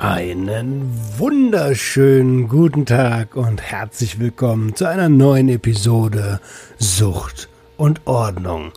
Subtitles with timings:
[0.00, 6.40] Einen wunderschönen guten Tag und herzlich willkommen zu einer neuen Episode
[6.78, 8.72] Sucht und Ordnung.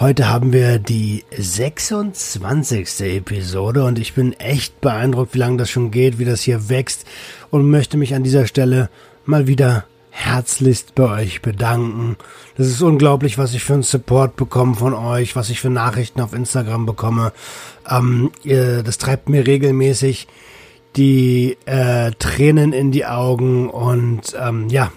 [0.00, 3.00] Heute haben wir die 26.
[3.02, 7.06] Episode und ich bin echt beeindruckt, wie lange das schon geht, wie das hier wächst
[7.50, 8.90] und möchte mich an dieser Stelle
[9.24, 12.16] mal wieder herzlichst bei euch bedanken.
[12.56, 16.20] Das ist unglaublich, was ich für einen Support bekomme von euch, was ich für Nachrichten
[16.20, 17.32] auf Instagram bekomme.
[17.88, 20.26] Ähm, das treibt mir regelmäßig
[20.96, 24.90] die äh, Tränen in die Augen und ähm, ja,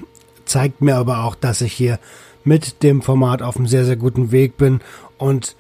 [0.45, 1.99] zeigt mir aber auch, dass ich hier
[2.43, 4.81] mit dem Format auf einem sehr, sehr guten Weg bin
[5.17, 5.55] und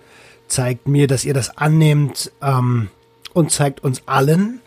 [0.47, 2.89] zeigt mir, dass ihr das annehmt ähm,
[3.33, 4.61] und zeigt uns allen,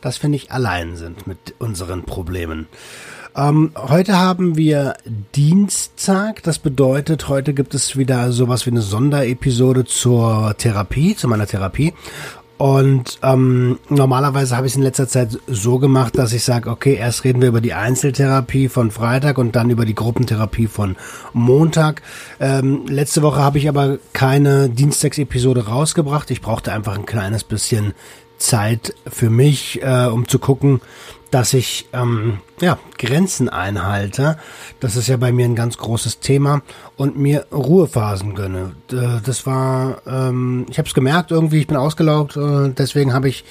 [0.00, 2.68] dass wir nicht allein sind mit unseren Problemen.
[3.36, 4.94] Ähm, heute haben wir
[5.34, 6.42] Dienstag.
[6.42, 11.92] Das bedeutet, heute gibt es wieder sowas wie eine Sonderepisode zur Therapie, zu meiner Therapie.
[12.58, 16.94] Und ähm, normalerweise habe ich es in letzter Zeit so gemacht, dass ich sage, okay,
[16.94, 20.96] erst reden wir über die Einzeltherapie von Freitag und dann über die Gruppentherapie von
[21.34, 22.00] Montag.
[22.40, 26.30] Ähm, letzte Woche habe ich aber keine Dienstagsepisode rausgebracht.
[26.30, 27.92] Ich brauchte einfach ein kleines bisschen
[28.38, 30.80] Zeit für mich, äh, um zu gucken,
[31.30, 34.38] dass ich ähm, ja, Grenzen einhalte.
[34.80, 36.62] Das ist ja bei mir ein ganz großes Thema
[36.96, 38.72] und mir Ruhephasen gönne.
[38.88, 42.36] Das war, ähm, ich habe es gemerkt irgendwie, ich bin ausgelaugt.
[42.36, 43.44] Äh, deswegen habe ich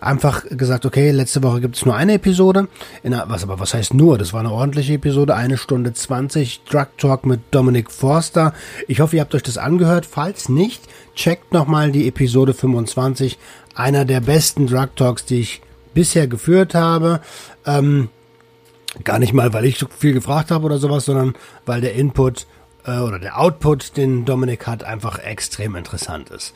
[0.00, 2.68] einfach gesagt, okay, letzte Woche gibt es nur eine Episode.
[3.02, 4.18] In, was aber was heißt nur?
[4.18, 8.52] Das war eine ordentliche Episode, eine Stunde zwanzig Drug Talk mit Dominic Forster.
[8.88, 10.04] Ich hoffe, ihr habt euch das angehört.
[10.04, 10.82] Falls nicht,
[11.14, 13.38] checkt nochmal die Episode 25.
[13.74, 15.62] Einer der besten Drug Talks, die ich
[15.94, 17.20] bisher geführt habe.
[17.66, 18.08] Ähm,
[19.04, 21.34] gar nicht mal, weil ich so viel gefragt habe oder sowas, sondern
[21.66, 22.46] weil der Input
[22.84, 26.54] äh, oder der Output, den Dominik hat, einfach extrem interessant ist.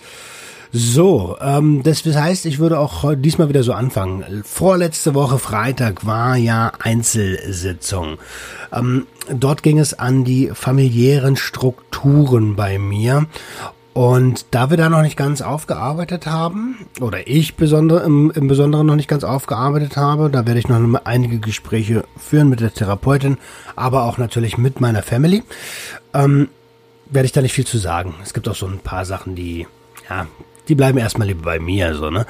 [0.77, 4.43] So, ähm, das heißt, ich würde auch diesmal wieder so anfangen.
[4.45, 8.19] Vorletzte Woche Freitag war ja Einzelsitzung.
[8.73, 13.27] Ähm, dort ging es an die familiären Strukturen bei mir
[13.95, 18.87] und da wir da noch nicht ganz aufgearbeitet haben, oder ich besondere, im, im Besonderen
[18.89, 23.39] noch nicht ganz aufgearbeitet habe, da werde ich noch einige Gespräche führen mit der Therapeutin,
[23.77, 25.45] aber auch natürlich mit meiner Family,
[26.13, 26.49] ähm,
[27.07, 28.17] werde ich da nicht viel zu sagen.
[28.21, 29.69] Es gibt auch so ein paar Sachen, die,
[30.11, 30.27] ja,
[30.67, 32.27] die bleiben erstmal lieber bei mir, so, ne?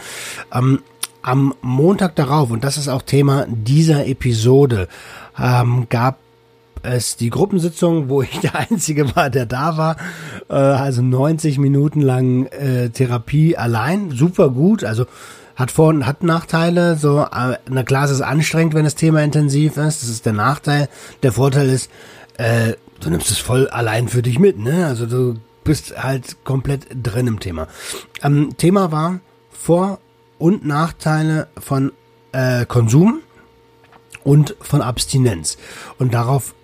[0.52, 0.80] Ähm,
[1.22, 4.88] am Montag darauf, und das ist auch Thema dieser Episode,
[5.38, 6.18] ähm, gab
[6.84, 9.96] es die Gruppensitzung, wo ich der Einzige war, der da war.
[10.48, 14.10] Äh, also 90 Minuten lang äh, Therapie allein.
[14.10, 14.84] Super gut.
[14.84, 15.06] Also
[15.56, 16.96] hat Vor- und hat Nachteile.
[16.96, 20.02] So, äh, na klar, es ist anstrengend, wenn das Thema intensiv ist.
[20.02, 20.88] Das ist der Nachteil.
[21.22, 21.90] Der Vorteil ist,
[22.38, 24.58] äh, du nimmst es voll allein für dich mit.
[24.58, 24.86] Ne?
[24.86, 27.68] Also du bist halt komplett drin im Thema.
[28.22, 29.20] Ähm, Thema war
[29.50, 29.98] Vor-
[30.38, 31.92] und Nachteile von
[32.32, 33.20] äh, Konsum
[34.24, 35.56] und von Abstinenz.
[35.98, 36.54] Und darauf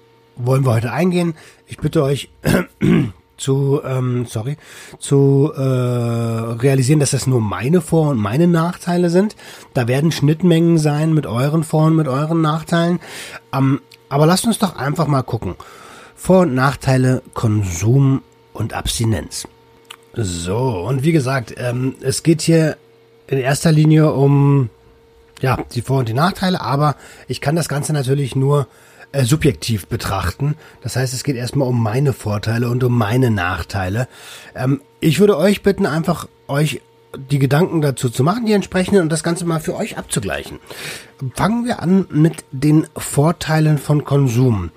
[0.47, 1.34] wollen wir heute eingehen.
[1.67, 2.31] Ich bitte euch
[3.37, 4.56] zu, ähm, sorry,
[4.99, 9.37] zu äh, realisieren, dass das nur meine Vor- und meine Nachteile sind.
[9.75, 13.01] Da werden Schnittmengen sein mit euren Vor- und mit euren Nachteilen.
[13.53, 15.55] Ähm, aber lasst uns doch einfach mal gucken.
[16.15, 18.22] Vor- und Nachteile Konsum
[18.53, 19.49] und Abstinenz.
[20.12, 22.77] So, und wie gesagt, ähm, es geht hier
[23.27, 24.69] in erster Linie um
[25.41, 26.97] ja, die Vor- und die Nachteile, aber
[27.28, 28.67] ich kann das Ganze natürlich nur
[29.12, 30.56] äh, subjektiv betrachten.
[30.82, 34.09] Das heißt, es geht erstmal um meine Vorteile und um meine Nachteile.
[34.54, 36.81] Ähm, ich würde euch bitten, einfach euch
[37.16, 40.60] die Gedanken dazu zu machen, die entsprechenden und das Ganze mal für euch abzugleichen.
[41.34, 44.71] Fangen wir an mit den Vorteilen von Konsum.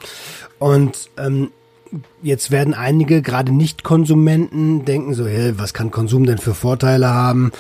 [0.57, 1.51] Und ähm,
[2.21, 7.51] jetzt werden einige, gerade Nicht-Konsumenten, denken so, hey, was kann Konsum denn für Vorteile haben?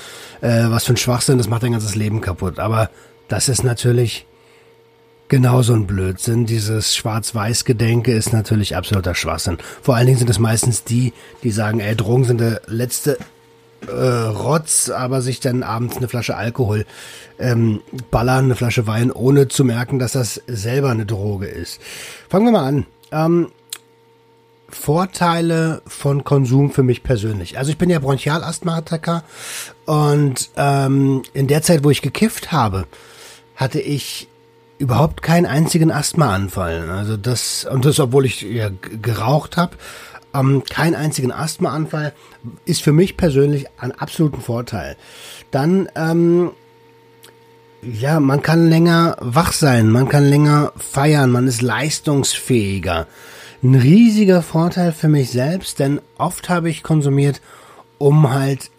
[0.41, 2.59] Äh, was für ein Schwachsinn, das macht dein ganzes Leben kaputt.
[2.59, 2.89] Aber
[3.27, 4.25] das ist natürlich
[5.33, 6.45] Genauso ein Blödsinn.
[6.45, 9.57] Dieses Schwarz-Weiß-Gedenke ist natürlich absoluter Schwachsinn.
[9.81, 13.17] Vor allen Dingen sind es meistens die, die sagen, ey, Drogen sind der letzte
[13.87, 16.85] äh, Rotz, aber sich dann abends eine Flasche Alkohol
[17.39, 17.81] ähm,
[18.11, 21.81] ballern, eine Flasche Wein, ohne zu merken, dass das selber eine Droge ist.
[22.29, 22.85] Fangen wir mal an.
[23.11, 23.47] Ähm,
[24.69, 27.57] Vorteile von Konsum für mich persönlich.
[27.57, 29.23] Also ich bin ja Bronchialasthmatiker
[29.87, 32.85] und ähm, in der Zeit, wo ich gekifft habe,
[33.55, 34.27] hatte ich
[34.77, 36.89] überhaupt keinen einzigen Asthmaanfall.
[36.89, 38.69] Also das, und das, obwohl ich ja
[39.01, 39.77] geraucht habe,
[40.33, 42.13] ähm, keinen einzigen Asthmaanfall,
[42.65, 44.97] ist für mich persönlich ein absoluten Vorteil.
[45.51, 46.51] Dann, ähm,
[47.81, 53.07] ja, man kann länger wach sein, man kann länger feiern, man ist leistungsfähiger.
[53.61, 57.41] Ein riesiger Vorteil für mich selbst, denn oft habe ich konsumiert,
[57.97, 58.71] um halt,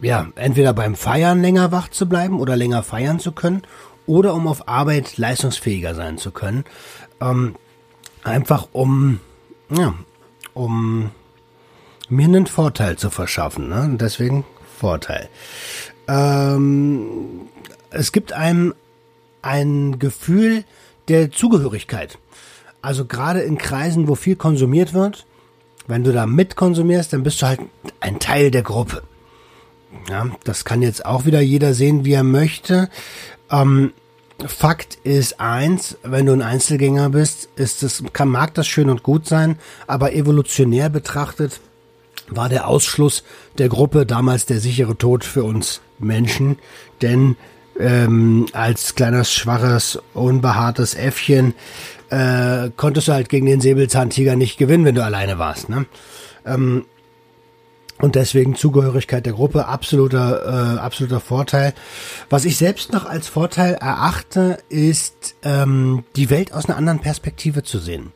[0.00, 3.62] ja, entweder beim Feiern länger wach zu bleiben oder länger feiern zu können
[4.10, 6.64] oder um auf Arbeit leistungsfähiger sein zu können.
[7.20, 7.54] Ähm,
[8.24, 9.20] einfach um,
[9.70, 9.94] ja,
[10.52, 11.12] um
[12.08, 13.68] mir einen Vorteil zu verschaffen.
[13.68, 13.96] Ne?
[14.00, 14.44] Deswegen
[14.78, 15.28] Vorteil.
[16.08, 17.42] Ähm,
[17.90, 18.74] es gibt einem
[19.42, 20.64] ein Gefühl
[21.06, 22.18] der Zugehörigkeit.
[22.82, 25.24] Also gerade in Kreisen, wo viel konsumiert wird,
[25.86, 27.60] wenn du da mit konsumierst, dann bist du halt
[28.00, 29.02] ein Teil der Gruppe.
[30.08, 32.88] Ja, das kann jetzt auch wieder jeder sehen, wie er möchte.
[33.50, 33.92] Ähm,
[34.46, 39.02] Fakt ist eins, wenn du ein Einzelgänger bist, ist es, kann, mag das schön und
[39.02, 41.60] gut sein, aber evolutionär betrachtet
[42.28, 43.24] war der Ausschluss
[43.58, 46.58] der Gruppe damals der sichere Tod für uns Menschen,
[47.02, 47.36] denn
[47.78, 51.54] ähm, als kleines, schwaches, unbehaartes Äffchen
[52.10, 55.68] äh, konntest du halt gegen den Säbelzahntiger nicht gewinnen, wenn du alleine warst.
[55.68, 55.86] Ne?
[56.44, 56.84] Ähm,
[58.00, 61.74] und deswegen Zugehörigkeit der Gruppe, absoluter, äh, absoluter Vorteil.
[62.28, 67.62] Was ich selbst noch als Vorteil erachte, ist ähm, die Welt aus einer anderen Perspektive
[67.62, 68.12] zu sehen.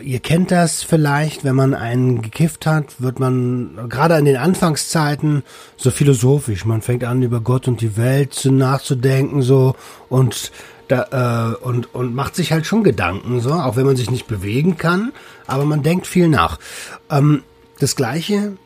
[0.00, 5.42] Ihr kennt das vielleicht, wenn man einen gekifft hat, wird man gerade in den Anfangszeiten
[5.76, 6.64] so philosophisch.
[6.64, 9.74] Man fängt an, über Gott und die Welt zu nachzudenken, so
[10.08, 10.50] und
[10.88, 14.26] da, äh, und und macht sich halt schon Gedanken, so, auch wenn man sich nicht
[14.26, 15.12] bewegen kann,
[15.46, 16.58] aber man denkt viel nach.
[17.10, 17.42] Ähm,
[17.82, 18.56] das gleiche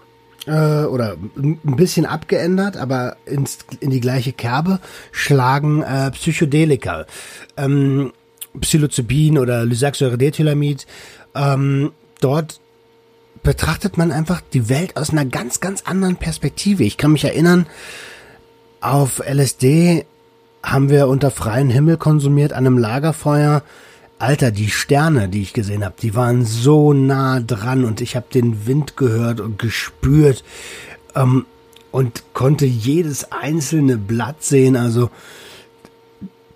[0.47, 4.81] äh, oder ein bisschen abgeändert, aber ins, in die gleiche Kerbe
[5.13, 7.07] schlagen äh, Psychedelika.
[7.57, 8.13] Ähm,
[8.61, 10.87] Psilocybin oder Lysaxoridethylamid.
[11.35, 12.61] Ähm, dort
[13.43, 16.85] betrachtet man einfach die Welt aus einer ganz, ganz anderen Perspektive.
[16.85, 17.67] Ich kann mich erinnern,
[18.81, 20.07] auf LSD
[20.63, 23.63] haben wir unter freiem Himmel konsumiert an einem Lagerfeuer
[24.19, 28.27] Alter, die Sterne, die ich gesehen habe, die waren so nah dran und ich habe
[28.33, 30.43] den Wind gehört und gespürt
[31.15, 31.45] ähm,
[31.91, 34.77] und konnte jedes einzelne Blatt sehen.
[34.77, 35.11] Also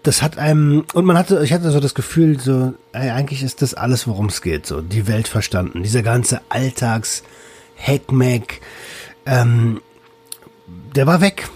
[0.02, 3.60] das hat einem und man hatte, ich hatte so das Gefühl, so ey, eigentlich ist
[3.60, 7.22] das alles, worum es geht, so die Welt verstanden, dieser ganze Alltags
[7.74, 8.62] Heckmeck,
[9.26, 9.82] ähm,
[10.94, 11.48] der war weg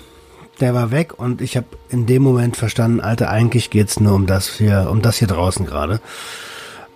[0.60, 4.26] der war weg und ich habe in dem Moment verstanden, Alter, eigentlich geht's nur um
[4.26, 6.00] das hier, um das hier draußen gerade.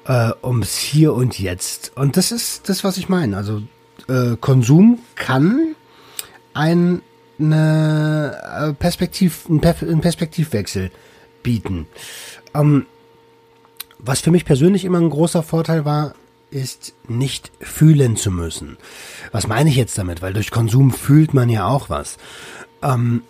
[0.06, 1.92] Äh, ums Hier und Jetzt.
[1.94, 3.36] Und das ist das, was ich meine.
[3.36, 3.62] Also
[4.08, 5.74] äh, Konsum kann
[6.54, 7.02] ein,
[7.38, 9.60] eine äh, Perspektiv, einen
[10.00, 10.90] Perspektivwechsel
[11.42, 11.86] bieten.
[12.54, 12.86] Ähm,
[13.98, 16.14] was für mich persönlich immer ein großer Vorteil war,
[16.50, 18.78] ist nicht fühlen zu müssen.
[19.32, 20.22] Was meine ich jetzt damit?
[20.22, 22.16] Weil durch Konsum fühlt man ja auch was.
[22.82, 23.22] Ähm,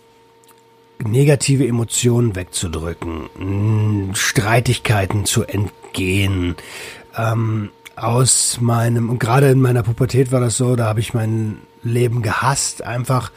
[1.03, 6.55] negative Emotionen wegzudrücken, Streitigkeiten zu entgehen,
[7.17, 11.57] ähm, aus meinem, und gerade in meiner Pubertät war das so, da habe ich mein
[11.83, 13.31] Leben gehasst, einfach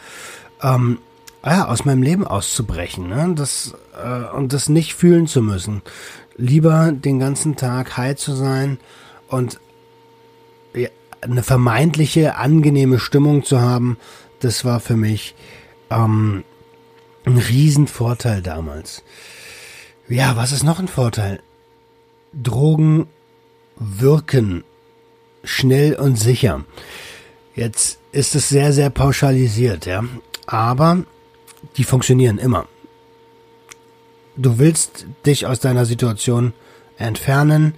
[0.62, 0.98] ähm,
[1.44, 3.32] ja, aus meinem Leben auszubrechen, ne?
[3.34, 5.82] das, äh, und das nicht fühlen zu müssen.
[6.36, 8.78] Lieber den ganzen Tag high zu sein
[9.28, 9.60] und
[10.74, 10.88] ja,
[11.20, 13.98] eine vermeintliche angenehme Stimmung zu haben,
[14.40, 15.34] das war für mich
[15.90, 16.44] ähm,
[17.24, 19.02] ein Riesenvorteil damals.
[20.08, 21.40] Ja, was ist noch ein Vorteil?
[22.32, 23.06] Drogen
[23.76, 24.64] wirken
[25.44, 26.64] schnell und sicher.
[27.54, 30.04] Jetzt ist es sehr, sehr pauschalisiert, ja.
[30.46, 31.04] Aber
[31.76, 32.66] die funktionieren immer.
[34.36, 36.54] Du willst dich aus deiner Situation
[36.96, 37.74] entfernen,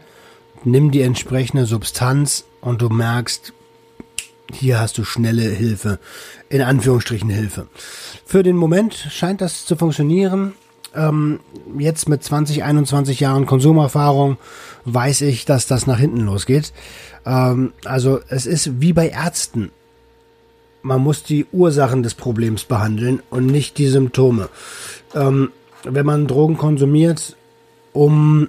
[0.63, 3.53] nimm die entsprechende Substanz und du merkst,
[4.53, 5.99] hier hast du schnelle Hilfe,
[6.49, 7.67] in Anführungsstrichen Hilfe.
[8.25, 10.53] Für den Moment scheint das zu funktionieren.
[10.95, 11.41] Ähm,
[11.79, 14.37] jetzt mit 20, 21 Jahren Konsumerfahrung
[14.85, 16.73] weiß ich, dass das nach hinten losgeht.
[17.27, 19.71] Ähm, also es ist wie bei Ärzten.
[20.83, 24.51] Man muss die Ursachen des Problems behandeln und nicht die Symptome.
[25.15, 25.51] Ähm,
[25.85, 27.37] wenn man Drogen konsumiert,
[27.93, 28.49] um,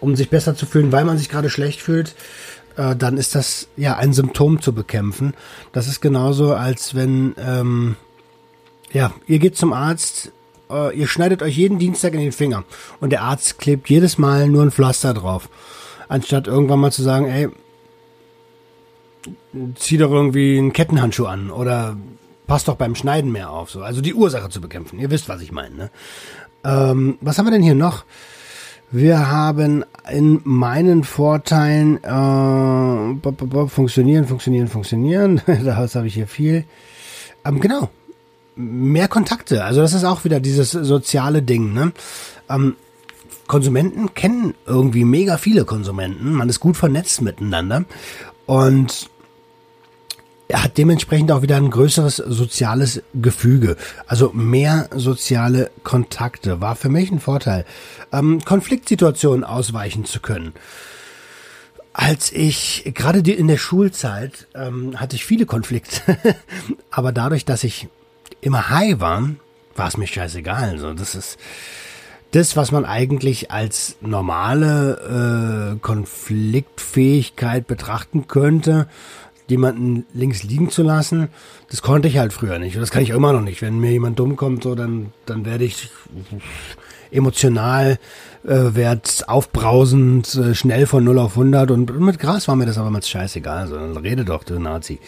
[0.00, 2.14] um sich besser zu fühlen, weil man sich gerade schlecht fühlt,
[2.78, 5.34] äh, dann ist das ja ein Symptom zu bekämpfen.
[5.72, 7.96] Das ist genauso, als wenn, ähm,
[8.92, 10.32] ja, ihr geht zum Arzt,
[10.70, 12.64] äh, ihr schneidet euch jeden Dienstag in den Finger
[13.00, 15.50] und der Arzt klebt jedes Mal nur ein Pflaster drauf.
[16.08, 17.48] Anstatt irgendwann mal zu sagen, ey,
[19.74, 21.96] zieh doch irgendwie einen Kettenhandschuh an oder
[22.46, 23.70] pass doch beim Schneiden mehr auf.
[23.70, 23.82] So.
[23.82, 25.00] Also die Ursache zu bekämpfen.
[25.00, 25.74] Ihr wisst, was ich meine.
[25.74, 25.90] Ne?
[26.64, 28.04] Ähm, was haben wir denn hier noch?
[28.90, 35.42] Wir haben in meinen Vorteilen äh, funktionieren, funktionieren, funktionieren.
[35.64, 36.64] Daraus habe ich hier viel.
[37.44, 37.90] Ähm, genau.
[38.56, 39.64] Mehr Kontakte.
[39.64, 41.74] Also das ist auch wieder dieses soziale Ding.
[41.74, 41.92] Ne?
[42.48, 42.76] Ähm,
[43.46, 46.32] Konsumenten kennen irgendwie mega viele Konsumenten.
[46.32, 47.84] Man ist gut vernetzt miteinander.
[48.46, 49.10] Und
[50.48, 53.76] er hat dementsprechend auch wieder ein größeres soziales Gefüge.
[54.06, 57.66] Also mehr soziale Kontakte war für mich ein Vorteil.
[58.12, 60.54] Ähm, Konfliktsituationen ausweichen zu können.
[61.92, 66.16] Als ich, gerade in der Schulzeit, ähm, hatte ich viele Konflikte.
[66.90, 67.88] Aber dadurch, dass ich
[68.40, 69.28] immer high war,
[69.76, 70.70] war es mir scheißegal.
[70.70, 71.38] Also das ist
[72.30, 78.86] das, was man eigentlich als normale äh, Konfliktfähigkeit betrachten könnte,
[79.48, 81.28] jemanden links liegen zu lassen,
[81.70, 82.76] das konnte ich halt früher nicht.
[82.76, 83.62] Und das kann ich immer noch nicht.
[83.62, 85.90] Wenn mir jemand dumm kommt, so, dann, dann werde ich
[87.10, 87.98] emotional,
[88.44, 92.78] äh, werde aufbrausend, äh, schnell von 0 auf 100 und mit Gras war mir das
[92.78, 93.58] aber mal scheißegal.
[93.58, 94.98] Also, dann rede doch, du Nazi.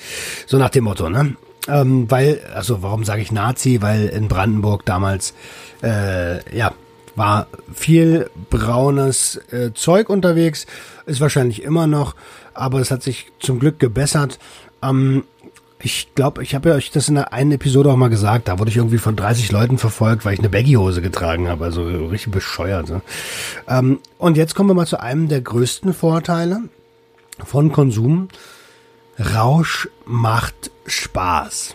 [0.46, 1.36] So nach dem Motto, ne?
[1.68, 3.82] Ähm, weil, also warum sage ich Nazi?
[3.82, 5.34] Weil in Brandenburg damals,
[5.82, 6.72] äh, ja,
[7.16, 10.66] war viel braunes äh, Zeug unterwegs,
[11.06, 12.14] ist wahrscheinlich immer noch,
[12.60, 14.38] aber es hat sich zum Glück gebessert.
[14.82, 15.24] Ähm,
[15.82, 18.48] ich glaube, ich habe ja euch das in der einen Episode auch mal gesagt.
[18.48, 21.64] Da wurde ich irgendwie von 30 Leuten verfolgt, weil ich eine Baggy-Hose getragen habe.
[21.64, 22.90] Also richtig bescheuert.
[22.90, 23.00] Ne?
[23.66, 26.60] Ähm, und jetzt kommen wir mal zu einem der größten Vorteile
[27.44, 28.28] von Konsum.
[29.18, 31.74] Rausch macht Spaß.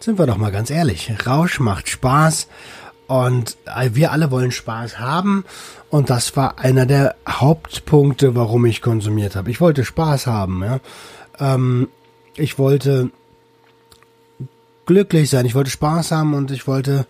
[0.00, 1.12] Sind wir doch mal ganz ehrlich.
[1.26, 2.48] Rausch macht Spaß.
[3.10, 5.44] Und äh, wir alle wollen Spaß haben.
[5.88, 9.50] Und das war einer der Hauptpunkte, warum ich konsumiert habe.
[9.50, 10.62] Ich wollte Spaß haben.
[10.62, 10.78] Ja?
[11.40, 11.88] Ähm,
[12.36, 13.10] ich wollte
[14.86, 15.44] glücklich sein.
[15.44, 17.04] Ich wollte Spaß haben und ich wollte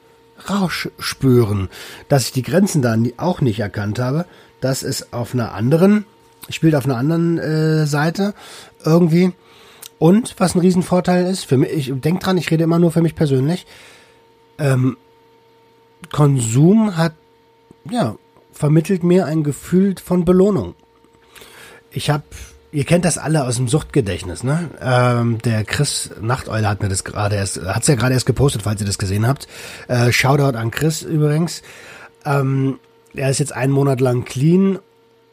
[0.49, 1.69] Rausch spüren.
[2.09, 4.25] Dass ich die Grenzen da auch nicht erkannt habe,
[4.63, 6.07] das ist auf einer anderen,
[6.49, 8.33] spielt auf einer anderen äh, Seite
[8.87, 9.35] irgendwie.
[9.99, 13.03] Und was ein Riesenvorteil ist, für mich, ich denk dran, ich rede immer nur für
[13.03, 13.67] mich persönlich,
[14.57, 14.97] ähm,
[16.13, 17.15] Konsum hat,
[17.91, 18.17] ja,
[18.53, 20.75] vermittelt mir ein Gefühl von Belohnung.
[21.91, 22.25] Ich habe,
[22.73, 24.71] ihr kennt das alle aus dem Suchtgedächtnis, ne?
[24.81, 28.81] Ähm, der Chris Nachteule hat mir das gerade erst, hat's ja gerade erst gepostet, falls
[28.81, 29.49] ihr das gesehen habt.
[29.89, 31.63] Äh, Shoutout an Chris übrigens.
[32.25, 32.79] Ähm,
[33.15, 34.79] er ist jetzt einen Monat lang clean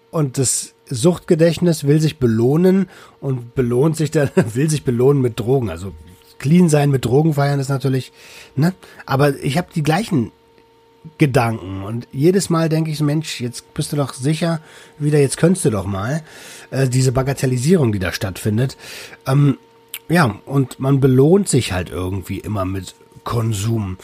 [0.09, 5.69] und das Suchtgedächtnis will sich belohnen und belohnt sich dann, will sich belohnen mit Drogen.
[5.69, 5.93] Also
[6.39, 8.12] clean sein mit Drogen feiern ist natürlich,
[8.55, 8.74] ne?
[9.05, 10.31] Aber ich habe die gleichen
[11.17, 11.83] Gedanken.
[11.83, 14.61] Und jedes Mal denke ich, Mensch, jetzt bist du doch sicher
[14.99, 16.23] wieder, jetzt könntest du doch mal.
[16.71, 18.77] Äh, diese Bagatellisierung, die da stattfindet.
[19.25, 19.57] Ähm,
[20.09, 23.97] ja, und man belohnt sich halt irgendwie immer mit Konsum.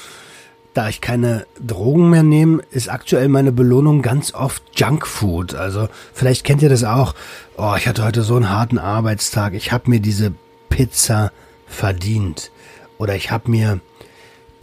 [0.73, 5.53] Da ich keine Drogen mehr nehme, ist aktuell meine Belohnung ganz oft Junkfood.
[5.53, 7.13] Also vielleicht kennt ihr das auch.
[7.57, 9.53] Oh, ich hatte heute so einen harten Arbeitstag.
[9.53, 10.33] Ich habe mir diese
[10.69, 11.31] Pizza
[11.67, 12.51] verdient.
[12.97, 13.81] Oder ich habe mir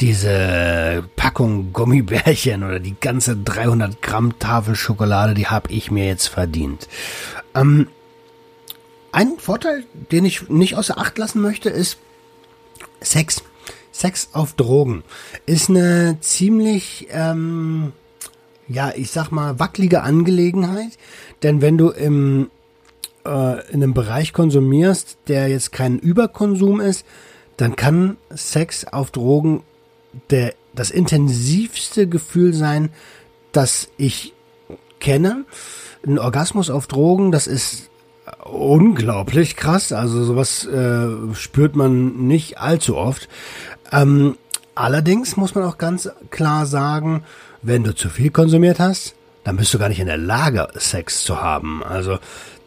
[0.01, 6.29] diese Packung Gummibärchen oder die ganze 300 Gramm Tafel Schokolade, die habe ich mir jetzt
[6.29, 6.89] verdient.
[7.55, 7.89] Ähm,
[9.13, 11.99] ein Vorteil, den ich nicht außer Acht lassen möchte, ist
[13.01, 13.43] Sex.
[13.93, 15.03] Sex auf Drogen
[15.47, 17.93] ist eine ziemlich, ähm,
[18.69, 20.97] ja, ich sag mal, wackelige Angelegenheit.
[21.43, 22.51] Denn wenn du im,
[23.27, 27.05] äh, in einem Bereich konsumierst, der jetzt kein Überkonsum ist,
[27.57, 29.65] dann kann Sex auf Drogen
[30.31, 32.91] der, das intensivste Gefühl sein,
[33.53, 34.35] das ich
[35.01, 35.45] kenne.
[36.07, 37.91] Ein Orgasmus auf Drogen, das ist
[38.45, 39.93] unglaublich krass.
[39.93, 43.29] Also sowas äh, spürt man nicht allzu oft.
[43.93, 44.37] Ähm,
[44.75, 47.25] allerdings muss man auch ganz klar sagen,
[47.63, 49.15] wenn du zu viel konsumiert hast,
[49.45, 51.83] dann bist du gar nicht in der Lage, Sex zu haben.
[51.83, 52.19] Also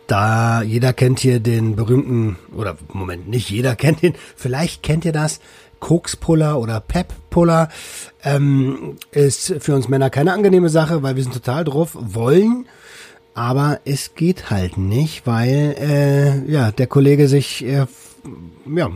[0.07, 5.13] da jeder kennt hier den berühmten, oder Moment, nicht jeder kennt ihn, vielleicht kennt ihr
[5.13, 5.39] das,
[5.83, 7.67] Kokspuller oder Pep-Puller
[8.23, 12.67] ähm, ist für uns Männer keine angenehme Sache, weil wir sind total drauf, wollen,
[13.33, 17.85] aber es geht halt nicht, weil äh, ja der Kollege sich äh,
[18.73, 18.91] ja,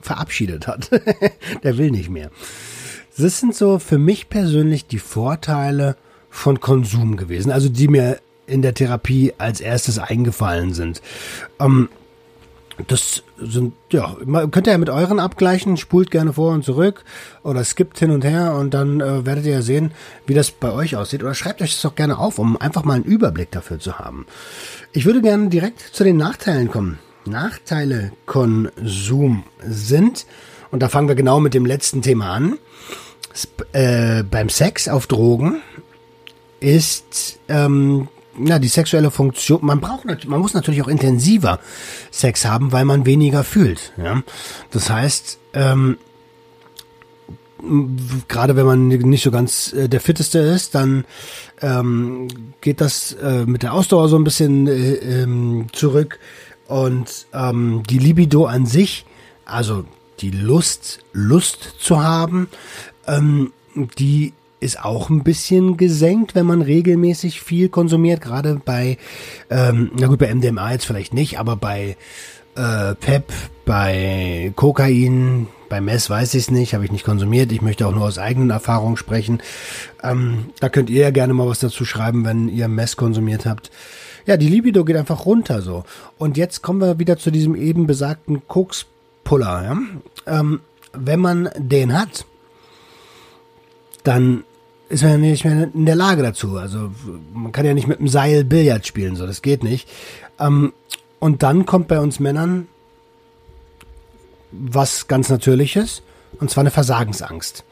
[0.00, 0.90] verabschiedet hat.
[1.62, 2.30] der will nicht mehr.
[3.18, 5.94] Das sind so für mich persönlich die Vorteile
[6.30, 11.02] von Konsum gewesen, also die mir in der Therapie als erstes eingefallen sind.
[11.60, 11.90] Ähm,
[12.88, 14.16] das sind, ja,
[14.50, 17.04] könnt ihr ja mit euren abgleichen, spult gerne vor und zurück
[17.42, 19.92] oder skippt hin und her und dann äh, werdet ihr ja sehen,
[20.26, 21.22] wie das bei euch aussieht.
[21.22, 24.26] Oder schreibt euch das doch gerne auf, um einfach mal einen Überblick dafür zu haben.
[24.92, 26.98] Ich würde gerne direkt zu den Nachteilen kommen.
[27.26, 30.26] Nachteile Konsum sind,
[30.70, 32.58] und da fangen wir genau mit dem letzten Thema an,
[33.72, 35.62] äh, beim Sex auf Drogen
[36.60, 41.58] ist ähm, ja, die sexuelle Funktion, man braucht, man muss natürlich auch intensiver
[42.10, 43.92] Sex haben, weil man weniger fühlt.
[43.96, 44.22] Ja?
[44.70, 45.98] Das heißt, ähm,
[48.28, 51.04] gerade wenn man nicht so ganz äh, der fitteste ist, dann
[51.60, 52.28] ähm,
[52.60, 56.18] geht das äh, mit der Ausdauer so ein bisschen äh, ähm, zurück
[56.66, 59.06] und ähm, die Libido an sich,
[59.44, 59.84] also
[60.20, 62.48] die Lust, Lust zu haben,
[63.06, 63.52] ähm,
[63.98, 68.98] die ist auch ein bisschen gesenkt, wenn man regelmäßig viel konsumiert, gerade bei,
[69.50, 71.96] ähm, na gut, bei MDMA jetzt vielleicht nicht, aber bei
[72.56, 73.32] äh, PEP,
[73.64, 77.50] bei Kokain, bei Mess weiß ich es nicht, habe ich nicht konsumiert.
[77.50, 79.42] Ich möchte auch nur aus eigenen Erfahrungen sprechen.
[80.02, 83.70] Ähm, da könnt ihr ja gerne mal was dazu schreiben, wenn ihr Mess konsumiert habt.
[84.26, 85.84] Ja, die Libido geht einfach runter so.
[86.16, 89.64] Und jetzt kommen wir wieder zu diesem eben besagten Kokspuller.
[89.64, 90.38] Ja?
[90.38, 90.60] Ähm,
[90.92, 92.24] wenn man den hat,
[94.04, 94.44] dann
[94.88, 96.56] ist man ja nicht mehr in der Lage dazu.
[96.56, 96.92] Also
[97.32, 99.88] man kann ja nicht mit einem Seil Billard spielen, so das geht nicht.
[100.38, 100.72] Ähm,
[101.18, 102.68] und dann kommt bei uns Männern
[104.52, 106.02] was ganz Natürliches,
[106.38, 107.64] und zwar eine Versagensangst.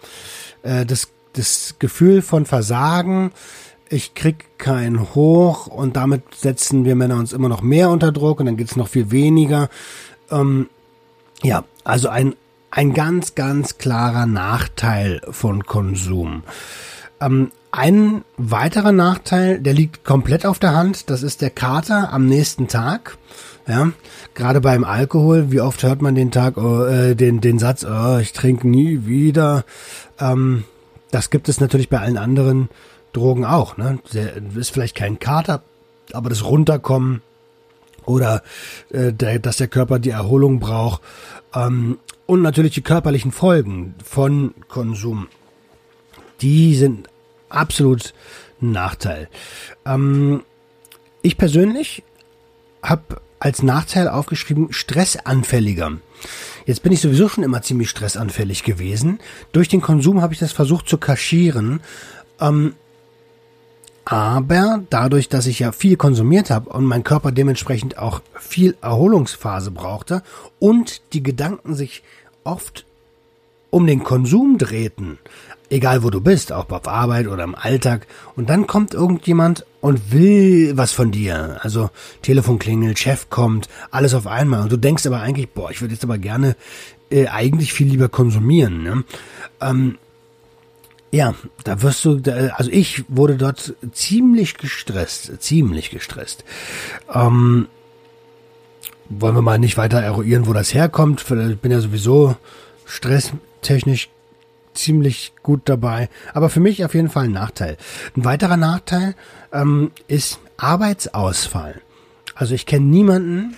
[0.62, 3.32] Äh, das, das Gefühl von Versagen,
[3.88, 8.40] ich krieg keinen hoch und damit setzen wir Männer uns immer noch mehr unter Druck
[8.40, 9.68] und dann geht's noch viel weniger.
[10.30, 10.70] Ähm,
[11.42, 12.34] ja, also ein,
[12.72, 16.42] ein ganz, ganz klarer Nachteil von Konsum.
[17.20, 22.26] Ähm, ein weiterer Nachteil, der liegt komplett auf der Hand, das ist der Kater am
[22.26, 23.18] nächsten Tag.
[23.68, 23.92] Ja,
[24.34, 28.18] gerade beim Alkohol, wie oft hört man den Tag, oh, äh, den den Satz, oh,
[28.18, 29.64] ich trinke nie wieder.
[30.18, 30.64] Ähm,
[31.10, 32.70] das gibt es natürlich bei allen anderen
[33.12, 33.76] Drogen auch.
[33.76, 33.98] Ne,
[34.56, 35.62] ist vielleicht kein Kater,
[36.12, 37.20] aber das Runterkommen
[38.04, 38.42] oder
[38.90, 41.02] äh, der, dass der Körper die Erholung braucht
[41.54, 45.28] ähm, und natürlich die körperlichen Folgen von Konsum.
[46.40, 47.08] Die sind
[47.48, 48.14] absolut
[48.60, 49.28] ein Nachteil.
[49.84, 50.42] Ähm,
[51.22, 52.02] ich persönlich
[52.82, 55.92] habe als Nachteil aufgeschrieben stressanfälliger.
[56.64, 59.18] Jetzt bin ich sowieso schon immer ziemlich stressanfällig gewesen.
[59.50, 61.80] Durch den Konsum habe ich das versucht zu kaschieren.
[62.40, 62.74] Ähm,
[64.04, 69.70] aber dadurch, dass ich ja viel konsumiert habe und mein Körper dementsprechend auch viel Erholungsphase
[69.70, 70.22] brauchte
[70.58, 72.02] und die Gedanken sich
[72.44, 72.84] oft
[73.70, 75.18] um den Konsum drehten,
[75.70, 80.12] egal wo du bist, auch auf Arbeit oder im Alltag, und dann kommt irgendjemand und
[80.12, 81.58] will was von dir.
[81.62, 81.88] Also
[82.20, 84.62] Telefon klingelt, Chef kommt, alles auf einmal.
[84.62, 86.54] Und du denkst aber eigentlich, boah, ich würde jetzt aber gerne
[87.10, 88.82] äh, eigentlich viel lieber konsumieren.
[88.82, 89.04] Ne?
[89.60, 89.98] Ähm,
[91.12, 92.22] ja, da wirst du,
[92.56, 96.42] also ich wurde dort ziemlich gestresst, ziemlich gestresst.
[97.12, 97.68] Ähm,
[99.10, 101.20] wollen wir mal nicht weiter eruieren, wo das herkommt.
[101.20, 102.34] Ich bin ja sowieso
[102.86, 104.08] stresstechnisch
[104.72, 106.08] ziemlich gut dabei.
[106.32, 107.76] Aber für mich auf jeden Fall ein Nachteil.
[108.16, 109.14] Ein weiterer Nachteil
[109.52, 111.82] ähm, ist Arbeitsausfall.
[112.34, 113.54] Also ich kenne niemanden,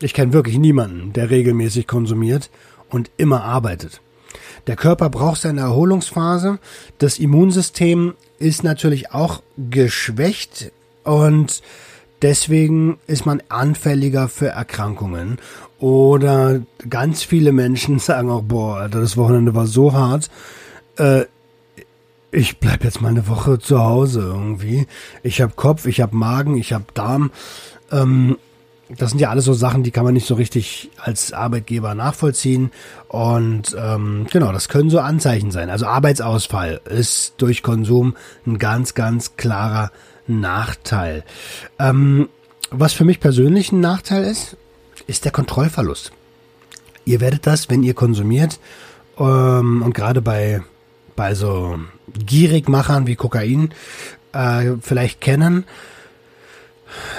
[0.00, 2.50] ich kenne wirklich niemanden, der regelmäßig konsumiert
[2.88, 4.00] und immer arbeitet.
[4.66, 6.58] Der Körper braucht seine Erholungsphase.
[6.98, 10.72] Das Immunsystem ist natürlich auch geschwächt
[11.04, 11.62] und
[12.22, 15.38] deswegen ist man anfälliger für Erkrankungen.
[15.78, 20.30] Oder ganz viele Menschen sagen auch, boah, Alter, das Wochenende war so hart.
[20.96, 21.24] Äh,
[22.32, 24.86] ich bleib jetzt mal eine Woche zu Hause irgendwie.
[25.22, 27.30] Ich habe Kopf, ich habe Magen, ich habe Darm.
[27.92, 28.36] Ähm,
[28.88, 32.70] das sind ja alles so Sachen, die kann man nicht so richtig als Arbeitgeber nachvollziehen.
[33.08, 35.70] Und ähm, genau, das können so Anzeichen sein.
[35.70, 39.90] Also Arbeitsausfall ist durch Konsum ein ganz, ganz klarer
[40.28, 41.24] Nachteil.
[41.78, 42.28] Ähm,
[42.70, 44.56] was für mich persönlich ein Nachteil ist,
[45.06, 46.12] ist der Kontrollverlust.
[47.04, 48.58] Ihr werdet das, wenn ihr konsumiert
[49.18, 50.62] ähm, und gerade bei,
[51.14, 51.78] bei so
[52.12, 53.72] Gierigmachern wie Kokain
[54.32, 55.64] äh, vielleicht kennen,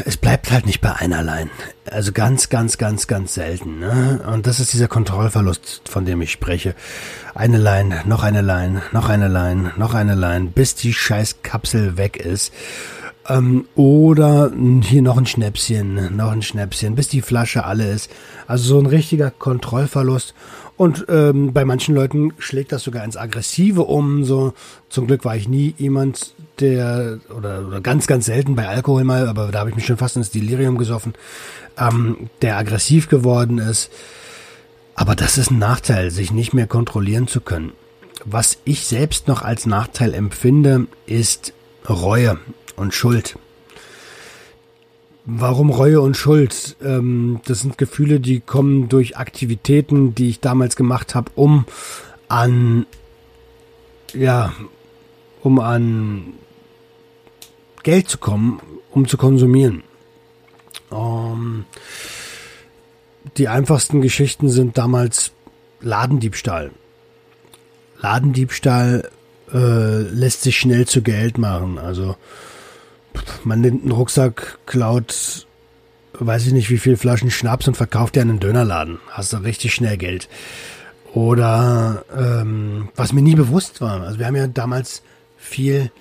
[0.06, 1.48] es bleibt halt nicht bei einerlei.
[1.90, 3.80] Also ganz, ganz, ganz, ganz selten.
[3.80, 4.22] Ne?
[4.28, 6.76] Und das ist dieser Kontrollverlust, von dem ich spreche.
[7.34, 11.98] Eine Line, noch eine Line, noch eine Line, noch eine Line, bis die scheiß Kapsel
[11.98, 12.54] weg ist.
[13.30, 18.10] Ähm, oder hier noch ein Schnäpschen, noch ein Schnäpschen, bis die Flasche alle ist.
[18.48, 20.34] Also so ein richtiger Kontrollverlust.
[20.78, 24.24] Und ähm, bei manchen Leuten schlägt das sogar ins Aggressive um.
[24.24, 24.54] So
[24.90, 29.28] zum Glück war ich nie jemand, der oder, oder ganz ganz selten bei Alkohol mal,
[29.28, 31.14] aber da habe ich mich schon fast ins Delirium gesoffen,
[31.78, 33.90] ähm, der aggressiv geworden ist.
[34.96, 37.74] Aber das ist ein Nachteil, sich nicht mehr kontrollieren zu können.
[38.26, 41.54] Was ich selbst noch als Nachteil empfinde, ist
[41.88, 42.40] Reue
[42.78, 43.38] und Schuld.
[45.26, 46.78] Warum Reue und Schuld?
[46.82, 51.66] Ähm, das sind Gefühle, die kommen durch Aktivitäten, die ich damals gemacht habe, um
[52.30, 52.86] an
[54.14, 54.54] ja,
[55.44, 56.34] um an
[57.84, 58.62] Geld zu kommen,
[58.92, 59.84] um zu konsumieren.
[60.92, 61.66] Ähm,
[63.38, 65.32] die einfachsten Geschichten sind damals
[65.82, 66.72] Ladendiebstahl.
[68.00, 69.10] Ladendiebstahl
[69.52, 71.78] äh, lässt sich schnell zu Geld machen.
[71.78, 72.16] Also
[73.44, 75.46] man nimmt einen Rucksack, klaut,
[76.20, 79.00] weiß ich nicht wie viel Flaschen Schnaps und verkauft dir einen Dönerladen.
[79.10, 80.28] Hast du richtig schnell Geld.
[81.14, 84.02] Oder ähm, was mir nie bewusst war.
[84.02, 85.02] Also wir haben ja damals
[85.38, 85.92] viel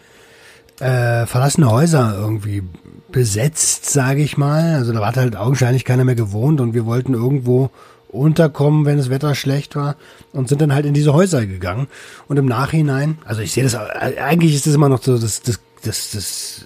[0.81, 2.63] äh, verlassene Häuser irgendwie
[3.11, 4.75] besetzt, sage ich mal.
[4.75, 7.71] Also da hat halt augenscheinlich keiner mehr gewohnt und wir wollten irgendwo
[8.09, 9.97] unterkommen, wenn das Wetter schlecht war
[10.33, 11.87] und sind dann halt in diese Häuser gegangen.
[12.29, 15.61] Und im Nachhinein, also ich sehe das, eigentlich ist das immer noch so das, das,
[15.83, 16.65] das, das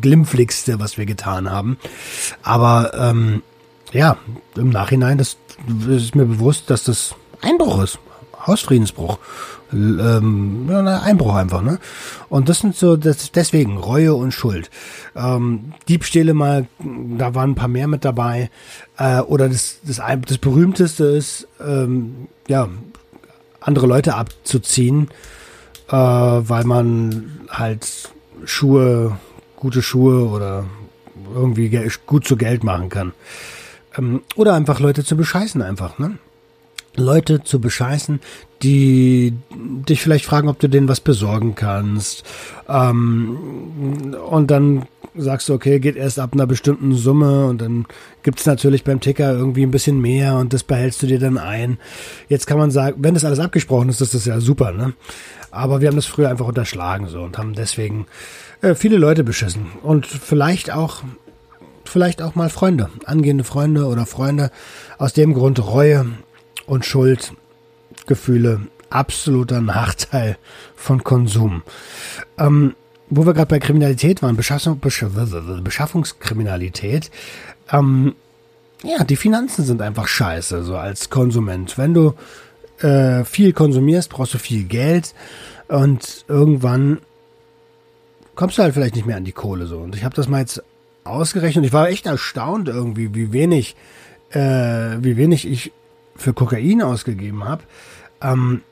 [0.00, 1.78] glimpfligste, was wir getan haben.
[2.42, 3.42] Aber ähm,
[3.92, 4.16] ja,
[4.56, 5.36] im Nachhinein, das
[5.88, 7.98] ist mir bewusst, dass das Einbruch ist.
[8.46, 9.18] Hausfriedensbruch
[9.74, 11.78] ähm, Einbruch einfach, ne?
[12.28, 14.70] Und das sind so, das, deswegen Reue und Schuld.
[15.16, 16.66] Ähm, Diebstähle mal,
[17.18, 18.50] da waren ein paar mehr mit dabei.
[18.98, 22.68] Äh, oder das, das, das berühmteste ist, ähm, ja,
[23.60, 25.08] andere Leute abzuziehen,
[25.88, 28.10] äh, weil man halt
[28.46, 29.18] Schuhe,
[29.56, 30.64] gute Schuhe oder
[31.34, 33.12] irgendwie gut zu Geld machen kann.
[33.96, 36.18] Ähm, oder einfach Leute zu bescheißen einfach, ne?
[36.96, 38.20] Leute zu bescheißen,
[38.62, 39.34] die
[39.88, 42.24] dich vielleicht fragen, ob du denen was besorgen kannst.
[42.68, 47.86] Ähm, und dann sagst du, okay, geht erst ab einer bestimmten Summe und dann
[48.22, 51.78] gibt's natürlich beim Ticker irgendwie ein bisschen mehr und das behältst du dir dann ein.
[52.28, 54.94] Jetzt kann man sagen, wenn das alles abgesprochen ist, ist das ja super, ne?
[55.50, 58.06] Aber wir haben das früher einfach unterschlagen so und haben deswegen
[58.60, 59.66] äh, viele Leute beschissen.
[59.82, 61.02] Und vielleicht auch,
[61.84, 64.50] vielleicht auch mal Freunde, angehende Freunde oder Freunde.
[64.98, 66.06] Aus dem Grund Reue
[66.66, 70.36] und Schuldgefühle absoluter Nachteil
[70.76, 71.62] von Konsum.
[72.38, 72.74] Ähm,
[73.10, 77.10] wo wir gerade bei Kriminalität waren, Beschaffung, Beschaffungskriminalität,
[77.70, 78.14] ähm,
[78.82, 81.76] ja, die Finanzen sind einfach scheiße, so als Konsument.
[81.78, 82.14] Wenn du
[82.80, 85.14] äh, viel konsumierst, brauchst du viel Geld
[85.68, 87.00] und irgendwann
[88.34, 89.78] kommst du halt vielleicht nicht mehr an die Kohle so.
[89.78, 90.62] Und ich habe das mal jetzt
[91.04, 91.64] ausgerechnet.
[91.64, 93.76] Ich war echt erstaunt irgendwie, wie wenig,
[94.30, 95.72] äh, wie wenig ich
[96.16, 97.62] für Kokain ausgegeben habe.
[98.20, 98.62] Ähm,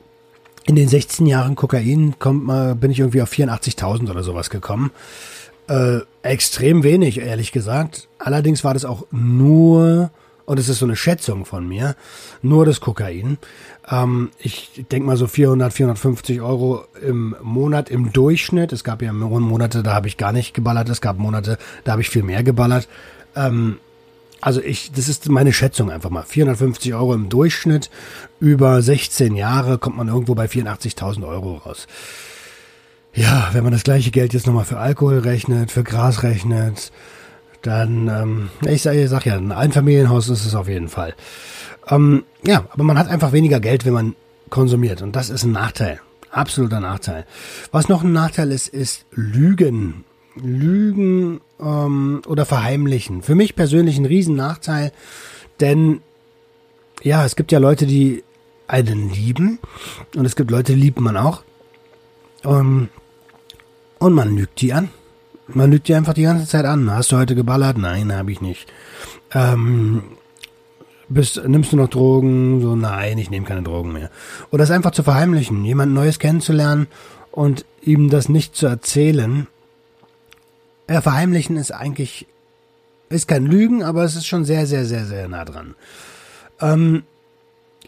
[0.65, 4.91] in den 16 Jahren Kokain kommt mal, bin ich irgendwie auf 84.000 oder sowas gekommen.
[5.67, 8.07] Äh, extrem wenig, ehrlich gesagt.
[8.17, 10.11] Allerdings war das auch nur,
[10.45, 11.95] und es ist so eine Schätzung von mir,
[12.41, 13.37] nur das Kokain.
[13.89, 18.71] Ähm, ich denke mal so 400, 450 Euro im Monat im Durchschnitt.
[18.71, 20.89] Es gab ja Monate, da habe ich gar nicht geballert.
[20.89, 22.87] Es gab Monate, da habe ich viel mehr geballert.
[23.35, 23.79] Ähm,
[24.43, 26.23] also ich, das ist meine Schätzung einfach mal.
[26.23, 27.89] 450 Euro im Durchschnitt.
[28.41, 31.87] Über 16 Jahre kommt man irgendwo bei 84.000 Euro raus.
[33.13, 36.91] Ja, wenn man das gleiche Geld jetzt nochmal für Alkohol rechnet, für Gras rechnet,
[37.61, 41.15] dann, ähm, ich sage sag ja, ein Einfamilienhaus ist es auf jeden Fall.
[41.87, 44.15] Ähm, ja, aber man hat einfach weniger Geld, wenn man
[44.49, 45.01] konsumiert.
[45.01, 46.01] Und das ist ein Nachteil.
[46.31, 47.25] Absoluter Nachteil.
[47.71, 50.03] Was noch ein Nachteil ist, ist Lügen.
[50.35, 53.21] Lügen ähm, oder verheimlichen.
[53.21, 54.91] Für mich persönlich ein Riesennachteil,
[55.59, 56.01] denn
[57.01, 58.23] ja, es gibt ja Leute, die
[58.67, 59.59] einen lieben
[60.15, 61.43] und es gibt Leute, die liebt man auch.
[62.43, 62.89] Ähm,
[63.99, 64.89] und man lügt die an.
[65.47, 66.89] Man lügt die einfach die ganze Zeit an.
[66.91, 67.77] Hast du heute geballert?
[67.77, 68.71] Nein, habe ich nicht.
[69.33, 70.03] Ähm,
[71.09, 72.61] bist, nimmst du noch Drogen?
[72.61, 74.09] So, nein, ich nehme keine Drogen mehr.
[74.51, 76.87] Oder es einfach zu verheimlichen, jemand Neues kennenzulernen
[77.31, 79.47] und ihm das nicht zu erzählen,
[80.89, 82.27] ja, verheimlichen ist eigentlich,
[83.09, 85.75] ist kein Lügen, aber es ist schon sehr, sehr, sehr, sehr nah dran.
[86.59, 87.03] Ähm,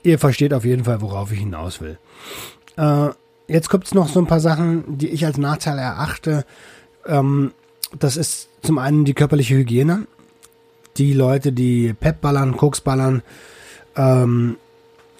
[0.03, 1.97] ihr versteht auf jeden Fall, worauf ich hinaus will.
[2.77, 3.09] Äh,
[3.47, 6.45] jetzt es noch so ein paar Sachen, die ich als Nachteil erachte.
[7.05, 7.51] Ähm,
[7.97, 10.07] das ist zum einen die körperliche Hygiene.
[10.97, 13.21] Die Leute, die Pep ballern, Koks ballern,
[13.97, 14.57] ähm,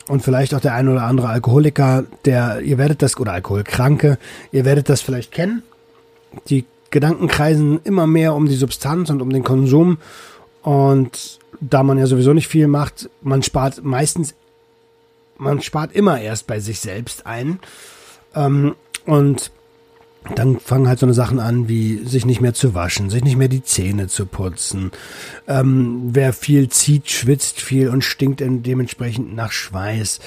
[0.07, 4.19] und vielleicht auch der ein oder andere Alkoholiker, der, ihr werdet das, oder Alkoholkranke,
[4.51, 5.63] ihr werdet das vielleicht kennen.
[6.49, 9.98] Die Gedanken kreisen immer mehr um die Substanz und um den Konsum.
[10.62, 14.34] Und da man ja sowieso nicht viel macht, man spart meistens,
[15.38, 17.60] man spart immer erst bei sich selbst ein.
[18.34, 19.52] Ähm, und
[20.33, 23.38] dann fangen halt so eine Sachen an, wie sich nicht mehr zu waschen, sich nicht
[23.38, 24.91] mehr die Zähne zu putzen.
[25.47, 30.19] Ähm, wer viel zieht, schwitzt viel und stinkt dementsprechend nach Schweiß.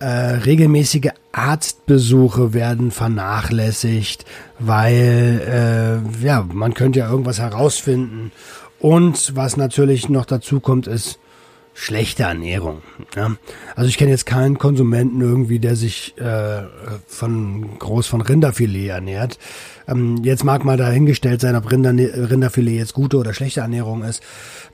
[0.00, 4.24] Äh, regelmäßige Arztbesuche werden vernachlässigt,
[4.58, 8.32] weil äh, ja man könnte ja irgendwas herausfinden.
[8.80, 11.18] Und was natürlich noch dazu kommt, ist
[11.78, 12.82] schlechte Ernährung.
[13.14, 13.36] Ja?
[13.76, 16.62] Also ich kenne jetzt keinen Konsumenten irgendwie, der sich äh,
[17.06, 19.38] von groß von Rinderfilet ernährt.
[19.86, 24.22] Ähm, jetzt mag mal dahingestellt sein, ob Rinder, Rinderfilet jetzt gute oder schlechte Ernährung ist.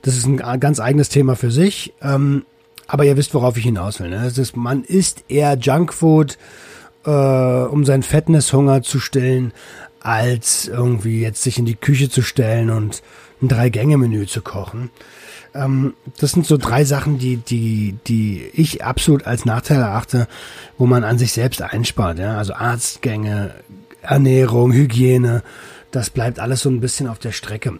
[0.01, 1.93] Das ist ein ganz eigenes Thema für sich.
[2.01, 2.43] Ähm,
[2.87, 4.09] aber ihr wisst, worauf ich hinaus will.
[4.09, 4.25] Ne?
[4.25, 6.39] Ist, man isst eher Junkfood,
[7.05, 9.53] äh, um seinen Fettnesshunger zu stillen,
[9.99, 13.03] als irgendwie jetzt sich in die Küche zu stellen und
[13.41, 14.89] ein Drei-Gänge-Menü zu kochen.
[15.55, 20.27] Ähm, das sind so drei Sachen, die, die, die ich absolut als Nachteil erachte,
[20.77, 22.19] wo man an sich selbst einspart.
[22.19, 22.37] Ja?
[22.37, 23.55] Also Arztgänge,
[24.01, 25.41] Ernährung, Hygiene,
[25.91, 27.79] das bleibt alles so ein bisschen auf der Strecke.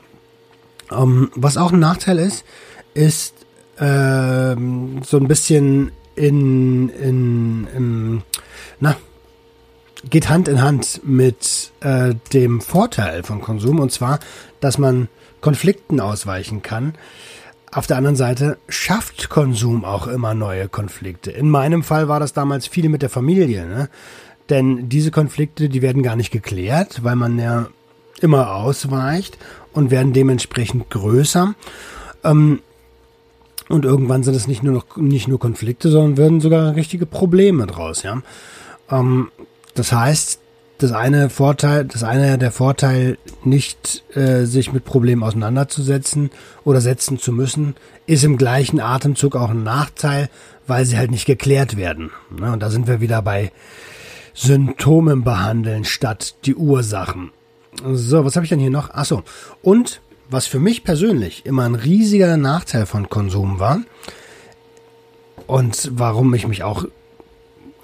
[0.92, 2.46] Ähm, was auch ein Nachteil ist,
[2.94, 3.34] ist
[3.78, 8.24] ähm, so ein bisschen in, in, in
[8.80, 8.96] na,
[10.10, 14.20] geht Hand in Hand mit äh, dem Vorteil von Konsum und zwar,
[14.60, 15.10] dass man
[15.42, 16.96] Konflikten ausweichen kann.
[17.76, 21.32] Auf der anderen Seite schafft Konsum auch immer neue Konflikte.
[21.32, 23.90] In meinem Fall war das damals viel mit der Familie, ne?
[24.50, 27.68] Denn diese Konflikte, die werden gar nicht geklärt, weil man ja
[28.22, 29.38] immer ausweicht
[29.74, 31.54] und werden dementsprechend größer.
[32.24, 32.62] Ähm,
[33.68, 37.68] und irgendwann sind es nicht nur noch nicht nur Konflikte, sondern werden sogar richtige Probleme
[37.68, 38.22] draus, ja.
[38.90, 39.32] Ähm,
[39.74, 40.40] das heißt,
[40.78, 46.32] das eine Vorteil, das eine der Vorteil, nicht äh, sich mit Problemen auseinanderzusetzen
[46.64, 47.76] oder setzen zu müssen,
[48.08, 50.30] ist im gleichen Atemzug auch ein Nachteil,
[50.68, 52.12] weil sie halt nicht geklärt werden.
[52.30, 52.52] Ne?
[52.52, 53.52] Und da sind wir wieder bei
[54.34, 57.32] Symptomen behandeln statt die Ursachen.
[57.84, 58.90] So, was habe ich denn hier noch?
[58.90, 59.24] Achso.
[59.62, 63.80] Und was für mich persönlich immer ein riesiger Nachteil von Konsum war
[65.48, 66.86] und warum ich mich auch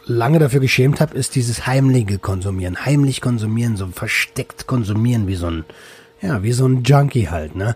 [0.06, 2.86] lange dafür geschämt habe, ist dieses heimliche Konsumieren.
[2.86, 5.66] Heimlich konsumieren, so versteckt konsumieren, wie so ein,
[6.22, 7.76] ja, wie so ein Junkie halt, ne?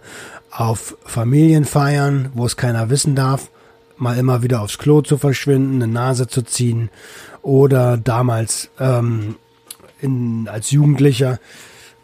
[0.52, 3.50] Auf Familienfeiern, wo es keiner wissen darf,
[3.98, 6.90] mal immer wieder aufs Klo zu verschwinden, eine Nase zu ziehen
[7.42, 9.36] oder damals ähm,
[10.02, 11.40] in, als Jugendlicher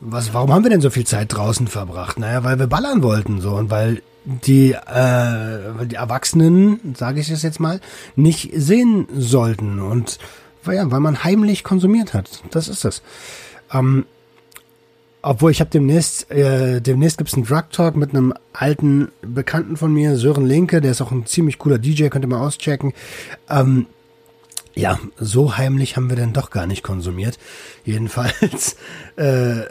[0.02, 2.20] was, warum haben wir denn so viel Zeit draußen verbracht?
[2.20, 7.44] Naja, weil wir ballern wollten so und weil die, äh, die Erwachsenen, sage ich es
[7.44, 7.80] jetzt mal,
[8.16, 9.80] nicht sehen sollten.
[9.80, 10.20] Und
[10.66, 12.44] ja, weil man heimlich konsumiert hat.
[12.52, 13.02] Das ist es.
[13.74, 14.06] Ähm,
[15.24, 19.94] obwohl ich habe demnächst, äh, demnächst gibt's einen Drug Talk mit einem alten Bekannten von
[19.94, 22.94] mir, Sören Linke, der ist auch ein ziemlich cooler DJ, könnt ihr mal auschecken.
[23.50, 23.86] Ähm,
[24.74, 27.38] ja, so heimlich haben wir denn doch gar nicht konsumiert.
[27.84, 28.78] Jedenfalls
[29.16, 29.62] äh,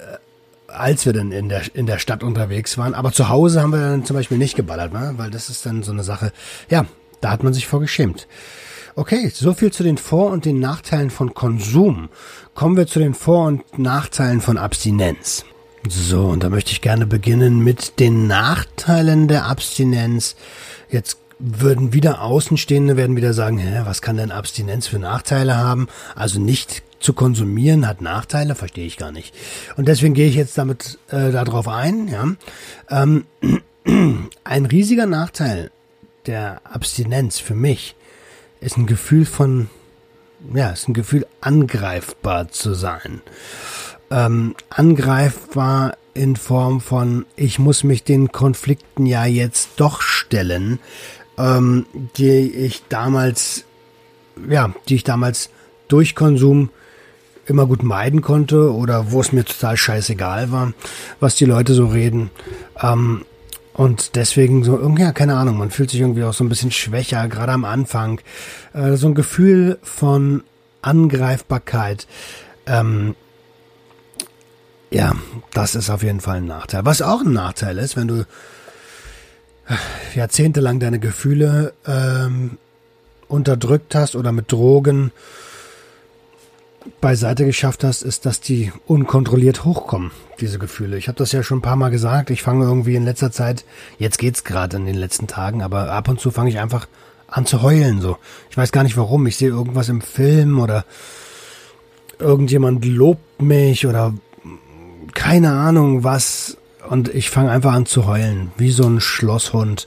[0.73, 2.95] als wir dann in der, in der Stadt unterwegs waren.
[2.95, 5.15] Aber zu Hause haben wir dann zum Beispiel nicht geballert, ne?
[5.17, 6.33] weil das ist dann so eine Sache,
[6.69, 6.87] ja,
[7.21, 8.27] da hat man sich vorgeschämt.
[8.97, 12.09] Okay, so viel zu den Vor- und den Nachteilen von Konsum.
[12.55, 15.45] Kommen wir zu den Vor- und Nachteilen von Abstinenz.
[15.89, 20.37] So, und da möchte ich gerne beginnen mit den Nachteilen der Abstinenz.
[20.91, 25.89] Jetzt würden wieder Außenstehende werden wieder sagen, hä, was kann denn Abstinenz für Nachteile haben?
[26.15, 29.35] Also nicht zu konsumieren hat Nachteile, verstehe ich gar nicht.
[29.77, 32.09] Und deswegen gehe ich jetzt damit äh, darauf ein.
[32.09, 32.29] Ja.
[32.91, 33.25] Ähm,
[34.45, 35.71] ein riesiger Nachteil
[36.27, 37.97] der Abstinenz für mich
[38.61, 39.71] ist ein Gefühl von,
[40.55, 43.23] ja, ist ein Gefühl angreifbar zu sein.
[44.11, 50.81] Ähm, angreifbar in Form von, ich muss mich den Konflikten ja jetzt doch stellen,
[51.39, 51.87] ähm,
[52.17, 53.65] die ich damals,
[54.49, 55.51] ja, die ich damals
[55.89, 56.71] durch Konsum
[57.47, 60.73] immer gut meiden konnte oder wo es mir total scheißegal war,
[61.19, 62.31] was die Leute so reden.
[62.81, 63.25] Ähm,
[63.73, 67.29] und deswegen so, ja, keine Ahnung, man fühlt sich irgendwie auch so ein bisschen schwächer,
[67.29, 68.21] gerade am Anfang.
[68.75, 70.43] Äh, so ein Gefühl von
[70.83, 72.07] Angreifbarkeit.
[72.67, 73.15] Ähm,
[74.91, 75.15] ja,
[75.53, 76.85] das ist auf jeden Fall ein Nachteil.
[76.85, 78.27] Was auch ein Nachteil ist, wenn du
[79.69, 79.77] äh,
[80.17, 82.59] jahrzehntelang deine Gefühle ähm,
[83.29, 85.13] unterdrückt hast oder mit Drogen
[87.01, 90.97] beiseite geschafft hast, ist, dass die unkontrolliert hochkommen, diese Gefühle.
[90.97, 92.31] Ich habe das ja schon ein paar Mal gesagt.
[92.31, 93.65] Ich fange irgendwie in letzter Zeit,
[93.99, 96.89] jetzt geht's gerade in den letzten Tagen, aber ab und zu fange ich einfach
[97.29, 98.19] an zu heulen so.
[98.51, 99.27] Ich weiß gar nicht warum.
[99.27, 100.85] Ich sehe irgendwas im Film oder
[102.19, 104.15] irgendjemand lobt mich oder
[105.15, 106.57] keine Ahnung was
[106.89, 109.87] und ich fange einfach an zu heulen, wie so ein Schlosshund.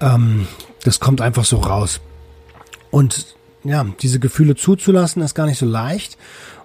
[0.00, 0.48] Ähm,
[0.82, 2.00] das kommt einfach so raus.
[2.90, 6.16] Und ja, diese Gefühle zuzulassen, ist gar nicht so leicht.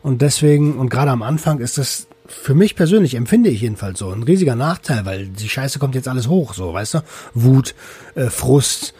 [0.01, 4.09] Und deswegen, und gerade am Anfang ist das für mich persönlich, empfinde ich jedenfalls so,
[4.09, 6.99] ein riesiger Nachteil, weil die Scheiße kommt jetzt alles hoch, so, weißt du?
[7.33, 7.75] Wut,
[8.15, 8.93] äh, Frust,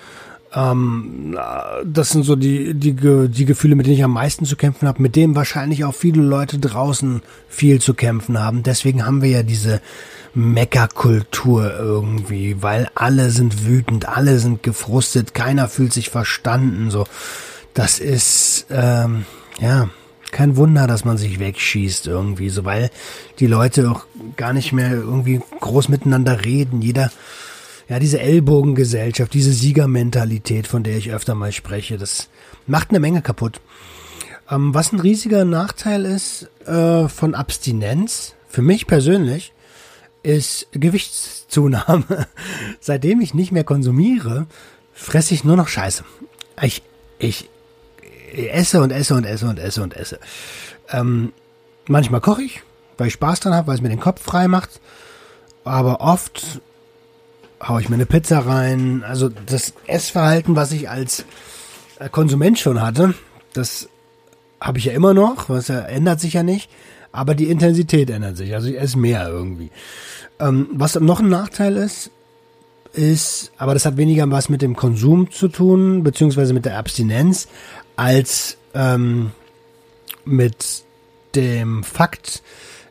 [0.56, 1.38] ähm,
[1.84, 5.02] das sind so die, die, die Gefühle, mit denen ich am meisten zu kämpfen habe,
[5.02, 8.64] mit denen wahrscheinlich auch viele Leute draußen viel zu kämpfen haben.
[8.64, 9.82] Deswegen haben wir ja diese
[10.34, 17.06] Meckerkultur irgendwie, weil alle sind wütend, alle sind gefrustet, keiner fühlt sich verstanden, so.
[17.76, 19.26] Das ist, ähm,
[19.60, 19.90] ja,
[20.32, 22.90] kein Wunder, dass man sich wegschießt irgendwie, so, weil
[23.40, 24.06] die Leute auch
[24.38, 26.82] gar nicht mehr irgendwie groß miteinander reden.
[26.82, 27.12] Jeder,
[27.90, 32.30] ja, diese Ellbogengesellschaft, diese Siegermentalität, von der ich öfter mal spreche, das
[32.66, 33.60] macht eine Menge kaputt.
[34.50, 39.52] Ähm, was ein riesiger Nachteil ist äh, von Abstinenz, für mich persönlich,
[40.24, 42.28] ist Gewichtszunahme.
[42.80, 44.48] Seitdem ich nicht mehr konsumiere,
[44.94, 46.06] fresse ich nur noch Scheiße.
[46.62, 46.82] Ich,
[47.20, 47.50] ich
[48.36, 50.19] esse und esse und esse und esse und esse.
[50.91, 51.34] Ähm,
[51.88, 52.62] manchmal koche ich,
[52.98, 54.82] weil ich Spaß dran habe, weil es mir den Kopf frei macht.
[55.63, 56.62] Aber oft
[57.63, 59.04] haue ich mir eine Pizza rein.
[59.08, 61.26] Also das Essverhalten, was ich als
[62.00, 63.13] äh, Konsument schon hatte,
[63.54, 63.89] das
[64.60, 65.50] habe ich ja immer noch.
[65.50, 66.69] Was ändert sich ja nicht.
[67.12, 68.54] Aber die Intensität ändert sich.
[68.54, 69.71] Also ich esse mehr irgendwie.
[70.39, 72.12] Ähm, was noch ein Nachteil ist,
[72.96, 77.48] ist, aber das hat weniger was mit dem Konsum zu tun, beziehungsweise mit der Abstinenz,
[77.96, 79.32] als ähm,
[80.26, 80.84] mit
[81.36, 82.42] dem Fakt,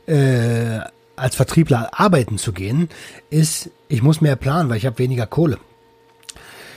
[0.07, 0.81] äh,
[1.17, 2.89] als Vertriebler arbeiten zu gehen,
[3.31, 5.59] ist, ich muss mehr planen, weil ich habe weniger Kohle.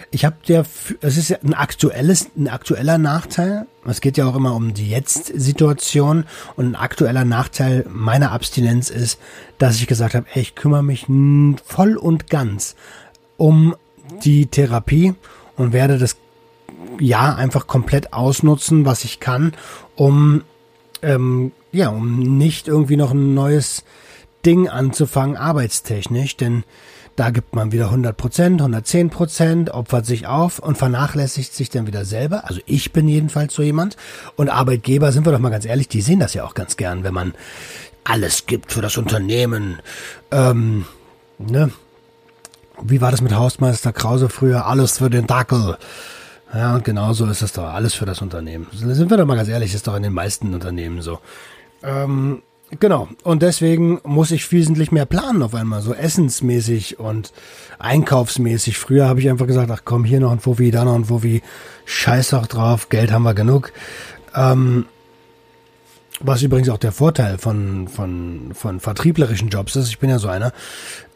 [0.09, 0.65] Ich habe der,
[1.01, 3.67] es ist ja ein aktuelles, ein aktueller Nachteil.
[3.85, 6.23] Es geht ja auch immer um die Jetzt-Situation
[6.55, 9.19] und ein aktueller Nachteil meiner Abstinenz ist,
[9.57, 11.07] dass ich gesagt habe, ich kümmere mich
[11.65, 12.75] voll und ganz
[13.37, 13.75] um
[14.23, 15.13] die Therapie
[15.55, 16.17] und werde das
[16.99, 19.53] ja einfach komplett ausnutzen, was ich kann,
[19.95, 20.43] um
[21.01, 23.83] ähm, ja, um nicht irgendwie noch ein neues
[24.45, 26.63] Ding anzufangen, arbeitstechnisch, denn
[27.15, 31.87] da gibt man wieder 100 Prozent, 110 Prozent, opfert sich auf und vernachlässigt sich dann
[31.87, 32.47] wieder selber.
[32.47, 33.97] Also ich bin jedenfalls so jemand.
[34.35, 37.03] Und Arbeitgeber, sind wir doch mal ganz ehrlich, die sehen das ja auch ganz gern,
[37.03, 37.33] wenn man
[38.03, 39.79] alles gibt für das Unternehmen.
[40.29, 40.85] Ähm,
[41.39, 41.71] ne?
[42.83, 44.65] Wie war das mit Hausmeister Krause früher?
[44.65, 45.77] Alles für den Dackel.
[46.53, 47.65] Ja, und genau so ist es doch.
[47.65, 48.67] Alles für das Unternehmen.
[48.71, 51.19] Sind wir doch mal ganz ehrlich, ist doch in den meisten Unternehmen so.
[51.83, 52.41] Ähm,
[52.79, 53.09] genau.
[53.23, 57.33] Und deswegen muss ich wesentlich mehr planen auf einmal, so essensmäßig und
[57.79, 58.77] einkaufsmäßig.
[58.77, 61.41] Früher habe ich einfach gesagt, ach komm, hier noch ein Fuffi, da noch ein Fuffi.
[61.85, 63.73] Scheiß doch drauf, Geld haben wir genug.
[64.33, 64.85] Ähm,
[66.19, 69.89] was übrigens auch der Vorteil von, von, von vertrieblerischen Jobs ist.
[69.89, 70.51] Ich bin ja so einer.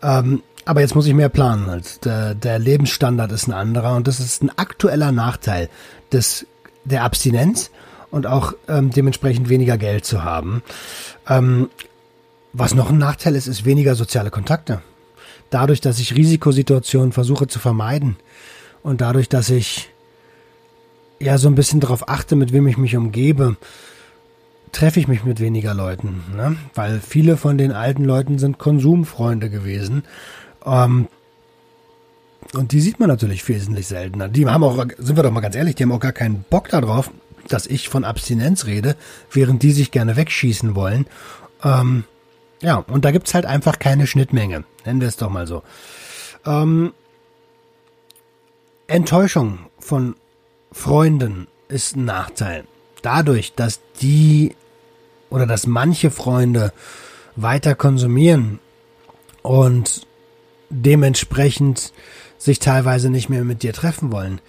[0.02, 1.68] Ähm, aber jetzt muss ich mehr planen.
[1.68, 2.06] Halt.
[2.06, 5.70] Der, der Lebensstandard ist ein anderer und das ist ein aktueller Nachteil
[6.12, 6.46] des,
[6.84, 7.72] der Abstinenz
[8.12, 10.62] und auch ähm, dementsprechend weniger Geld zu haben.
[11.28, 11.70] Ähm,
[12.54, 14.82] was noch ein Nachteil ist, ist weniger soziale Kontakte.
[15.50, 18.18] Dadurch, dass ich Risikosituationen versuche zu vermeiden
[18.84, 19.90] und dadurch, dass ich
[21.20, 23.58] ja so ein bisschen darauf achte, mit wem ich mich umgebe,
[24.72, 26.56] treffe ich mich mit weniger Leuten, ne?
[26.76, 30.04] weil viele von den alten Leuten sind Konsumfreunde gewesen
[30.66, 31.08] ähm,
[32.54, 34.28] und die sieht man natürlich wesentlich seltener.
[34.28, 36.70] Die haben auch, sind wir doch mal ganz ehrlich, die haben auch gar keinen Bock
[36.70, 37.12] darauf,
[37.48, 38.96] dass ich von Abstinenz rede,
[39.32, 41.06] während die sich gerne wegschießen wollen.
[41.64, 42.04] Ähm,
[42.62, 44.64] ja, und da gibt's halt einfach keine Schnittmenge.
[44.86, 45.64] Nennen wir es doch mal so.
[46.46, 46.94] Ähm,
[48.88, 50.16] Enttäuschung von
[50.72, 52.66] Freunden ist ein Nachteil.
[53.02, 54.56] Dadurch, dass die
[55.30, 56.74] oder dass manche Freunde
[57.36, 58.60] weiter konsumieren
[59.42, 60.06] und
[60.70, 61.94] dementsprechend
[62.38, 64.42] sich teilweise nicht mehr mit dir treffen wollen,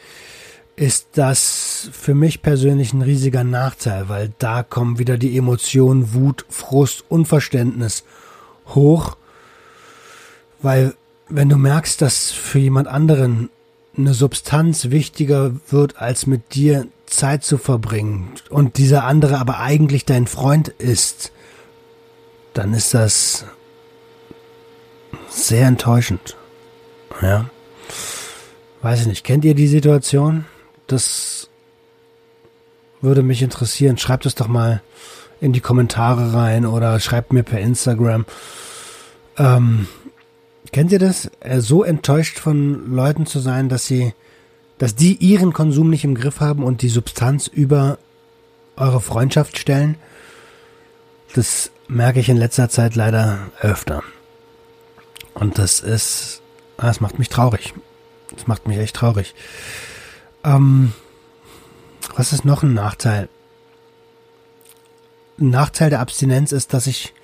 [0.76, 6.46] ist das für mich persönlich ein riesiger Nachteil, weil da kommen wieder die Emotionen Wut,
[6.48, 8.04] Frust, Unverständnis
[8.68, 9.16] hoch,
[10.62, 10.94] weil
[11.28, 13.50] wenn du merkst, dass für jemand anderen
[13.96, 20.04] eine Substanz wichtiger wird, als mit dir Zeit zu verbringen und dieser andere aber eigentlich
[20.04, 21.32] dein Freund ist,
[22.54, 23.44] dann ist das
[25.28, 26.36] sehr enttäuschend.
[27.20, 27.50] Ja.
[28.82, 29.24] Weiß ich nicht.
[29.24, 30.44] Kennt ihr die Situation?
[30.86, 31.48] Das
[33.00, 33.98] würde mich interessieren.
[33.98, 34.82] Schreibt es doch mal
[35.40, 38.24] in die Kommentare rein oder schreibt mir per Instagram.
[39.36, 39.88] Ähm,
[40.72, 41.30] kennt ihr das?
[41.40, 44.14] Äh, so enttäuscht von Leuten zu sein, dass sie,
[44.78, 47.98] dass die ihren Konsum nicht im Griff haben und die Substanz über
[48.76, 49.96] eure Freundschaft stellen?
[51.34, 54.02] Das merke ich in letzter Zeit leider öfter.
[55.34, 56.42] Und das ist,
[56.76, 57.74] das macht mich traurig.
[58.34, 59.34] Das macht mich echt traurig.
[60.44, 60.92] Ähm,
[62.16, 63.28] was ist noch ein Nachteil?
[65.38, 67.14] Ein Nachteil der Abstinenz ist, dass ich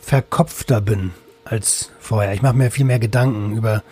[0.00, 1.12] verkopfter bin
[1.44, 2.32] als vorher.
[2.34, 3.82] Ich mache mir viel mehr Gedanken über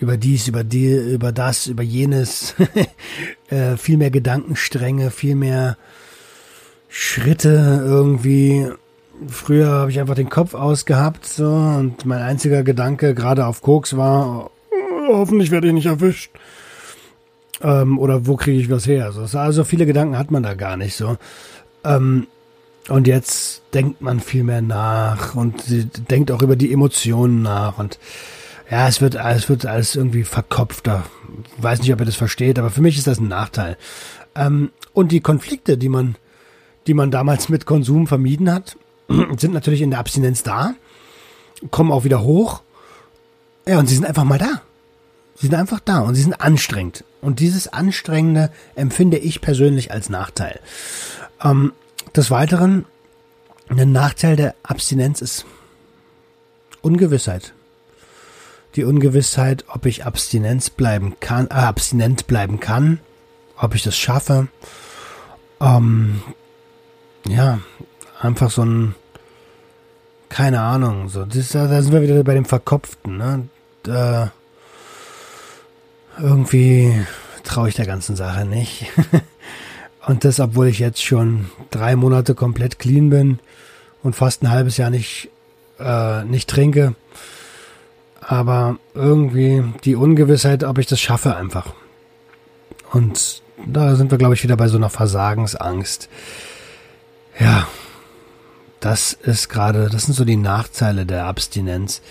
[0.00, 2.54] über dies, über die, über das, über jenes,
[3.48, 5.76] äh, viel mehr Gedankenstränge, viel mehr
[6.88, 8.68] Schritte irgendwie
[9.26, 13.96] früher habe ich einfach den Kopf ausgehabt so und mein einziger Gedanke gerade auf Koks
[13.96, 16.30] war, oh, hoffentlich werde ich nicht erwischt.
[17.60, 19.06] Ähm, oder wo kriege ich was her?
[19.06, 21.16] Also, also viele Gedanken hat man da gar nicht so.
[21.84, 22.28] Ähm,
[22.88, 25.54] und jetzt denkt man viel mehr nach und
[26.10, 27.98] denkt auch über die Emotionen nach und
[28.70, 31.04] ja, es wird, es wird alles irgendwie verkopfter.
[31.56, 33.76] Weiß nicht, ob ihr das versteht, aber für mich ist das ein Nachteil.
[34.34, 36.16] Ähm, und die Konflikte, die man,
[36.86, 38.76] die man damals mit Konsum vermieden hat,
[39.38, 40.74] sind natürlich in der Abstinenz da,
[41.70, 42.62] kommen auch wieder hoch.
[43.66, 44.62] Ja, und sie sind einfach mal da.
[45.34, 47.04] Sie sind einfach da und sie sind anstrengend.
[47.20, 50.60] Und dieses Anstrengende empfinde ich persönlich als Nachteil.
[51.42, 51.72] Ähm,
[52.14, 52.84] des Weiteren,
[53.68, 55.46] ein Nachteil der Abstinenz ist
[56.80, 57.52] Ungewissheit.
[58.74, 63.00] Die Ungewissheit, ob ich Abstinenz bleiben kann, äh, abstinent bleiben kann,
[63.56, 64.48] ob ich das schaffe.
[65.60, 66.22] Ähm,
[67.26, 67.58] ja,
[68.20, 68.94] einfach so ein,
[70.28, 73.48] keine Ahnung, so, das, da sind wir wieder bei dem Verkopften, ne?
[73.82, 74.32] Da,
[76.20, 76.94] irgendwie
[77.44, 78.86] traue ich der ganzen Sache nicht.
[80.06, 83.38] und das, obwohl ich jetzt schon drei Monate komplett clean bin
[84.02, 85.30] und fast ein halbes Jahr nicht,
[85.78, 86.94] äh, nicht trinke.
[88.30, 91.72] Aber irgendwie die Ungewissheit, ob ich das schaffe, einfach.
[92.92, 96.10] Und da sind wir, glaube ich, wieder bei so einer Versagensangst.
[97.40, 97.66] Ja,
[98.80, 102.02] das ist gerade, das sind so die Nachteile der Abstinenz.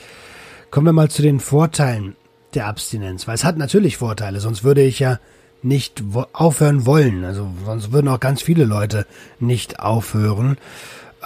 [0.72, 2.16] Kommen wir mal zu den Vorteilen
[2.56, 5.20] der Abstinenz, weil es hat natürlich Vorteile, sonst würde ich ja
[5.62, 6.04] nicht
[6.34, 7.26] aufhören wollen.
[7.26, 9.06] Also sonst würden auch ganz viele Leute
[9.40, 10.58] nicht aufhören.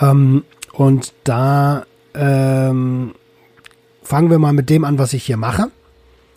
[0.02, 3.14] Ähm, und da ähm,
[4.12, 5.72] fangen wir mal mit dem an, was ich hier mache.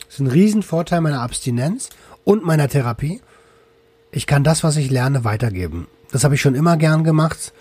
[0.06, 1.88] Das ist ein Riesenvorteil meiner Abstinenz
[2.22, 3.20] und meiner Therapie.
[4.12, 5.88] Ich kann das, was ich lerne, weitergeben.
[6.12, 7.52] Das habe ich schon immer gern gemacht.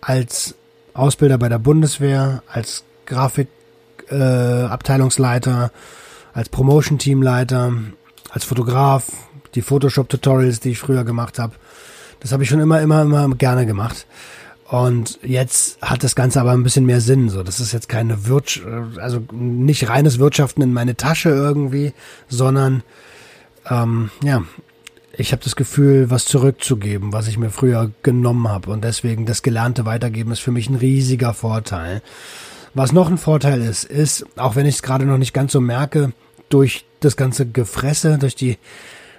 [0.00, 0.54] Als
[0.94, 5.70] Ausbilder bei der Bundeswehr, als Grafikabteilungsleiter, äh,
[6.32, 7.74] als Promotion-Teamleiter,
[8.30, 9.04] als Fotograf,
[9.54, 11.56] die Photoshop-Tutorials, die ich früher gemacht habe.
[12.20, 14.06] Das habe ich schon immer, immer, immer gerne gemacht.
[14.68, 17.30] Und jetzt hat das Ganze aber ein bisschen mehr Sinn.
[17.30, 21.94] So, das ist jetzt keine Wirtschaft, also nicht reines Wirtschaften in meine Tasche irgendwie,
[22.28, 22.82] sondern
[23.70, 24.42] ähm, ja,
[25.16, 28.70] ich habe das Gefühl, was zurückzugeben, was ich mir früher genommen habe.
[28.70, 32.02] Und deswegen das Gelernte weitergeben ist für mich ein riesiger Vorteil.
[32.74, 35.62] Was noch ein Vorteil ist, ist, auch wenn ich es gerade noch nicht ganz so
[35.62, 36.12] merke,
[36.50, 38.58] durch das ganze Gefresse, durch die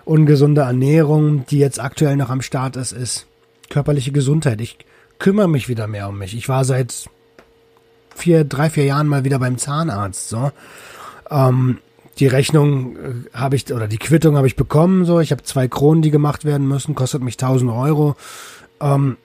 [0.05, 3.25] ungesunde Ernährung, die jetzt aktuell noch am Start ist, ist
[3.69, 4.61] körperliche Gesundheit.
[4.61, 4.77] Ich
[5.19, 6.35] kümmere mich wieder mehr um mich.
[6.35, 7.09] Ich war seit
[8.15, 10.29] vier, drei, vier Jahren mal wieder beim Zahnarzt.
[10.29, 10.51] So,
[11.29, 11.77] ähm,
[12.17, 15.05] die Rechnung äh, habe ich oder die Quittung habe ich bekommen.
[15.05, 18.15] So, ich habe zwei Kronen, die gemacht werden müssen, kostet mich 1000 Euro.
[18.81, 19.17] Ähm,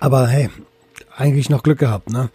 [0.00, 0.50] aber hey,
[1.16, 2.30] eigentlich noch Glück gehabt, ne?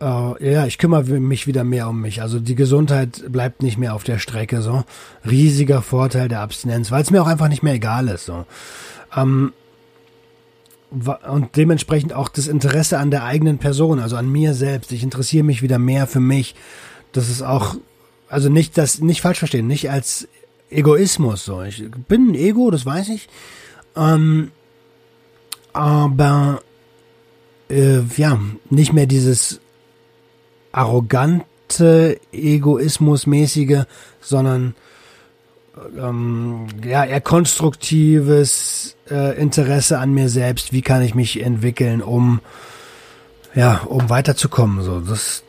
[0.00, 2.22] äh, ja, ich kümmere mich wieder mehr um mich.
[2.22, 4.62] Also die Gesundheit bleibt nicht mehr auf der Strecke.
[4.62, 4.84] So
[5.28, 8.26] riesiger Vorteil der Abstinenz, weil es mir auch einfach nicht mehr egal ist.
[8.26, 8.46] So
[9.16, 9.52] ähm,
[10.90, 14.92] und dementsprechend auch das Interesse an der eigenen Person, also an mir selbst.
[14.92, 16.54] Ich interessiere mich wieder mehr für mich.
[17.12, 17.76] Das ist auch,
[18.28, 20.28] also nicht das, nicht falsch verstehen, nicht als
[20.68, 21.44] Egoismus.
[21.44, 23.28] So, ich bin ein Ego, das weiß ich.
[23.96, 24.50] Ähm,
[25.72, 26.62] aber
[27.68, 29.60] äh, ja, nicht mehr dieses
[30.72, 33.84] arrogante, egoismusmäßige,
[34.20, 34.74] sondern
[35.98, 40.72] ähm, ja, eher konstruktives äh, Interesse an mir selbst.
[40.72, 42.40] Wie kann ich mich entwickeln, um
[43.54, 44.82] ja, um weiterzukommen?
[44.82, 45.42] So, das,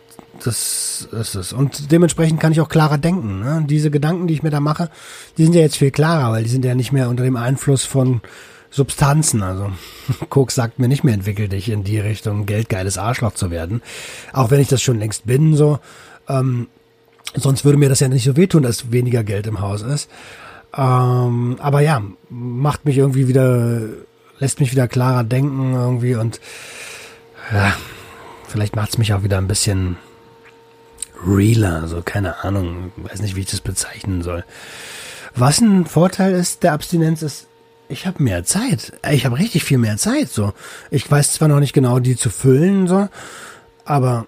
[0.44, 1.54] das ist es.
[1.54, 3.42] Und dementsprechend kann ich auch klarer denken.
[3.42, 3.64] Ne?
[3.68, 4.90] Diese Gedanken, die ich mir da mache,
[5.38, 7.84] die sind ja jetzt viel klarer, weil die sind ja nicht mehr unter dem Einfluss
[7.86, 8.22] von
[8.70, 9.44] Substanzen.
[9.44, 9.72] Also
[10.30, 13.82] Koks sagt mir nicht mehr, entwickel dich in die Richtung, geldgeiles Arschloch zu werden.
[14.34, 15.80] Auch wenn ich das schon längst bin, so.
[16.28, 16.68] Ähm,
[17.36, 20.10] sonst würde mir das ja nicht so wehtun, dass weniger Geld im Haus ist.
[20.76, 23.82] Ähm, aber ja, macht mich irgendwie wieder,
[24.40, 26.40] lässt mich wieder klarer denken irgendwie und
[27.52, 27.74] ja,
[28.48, 29.98] vielleicht macht es mich auch wieder ein bisschen
[31.26, 34.44] realer, so keine Ahnung, weiß nicht, wie ich das bezeichnen soll.
[35.36, 37.48] Was ein Vorteil ist der Abstinenz ist,
[37.90, 38.94] ich habe mehr Zeit.
[39.12, 40.30] Ich habe richtig viel mehr Zeit.
[40.30, 40.54] So,
[40.90, 43.10] ich weiß zwar noch nicht genau, die zu füllen, so,
[43.84, 44.28] aber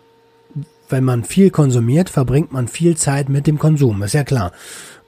[0.89, 4.51] wenn man viel konsumiert, verbringt man viel Zeit mit dem Konsum, ist ja klar.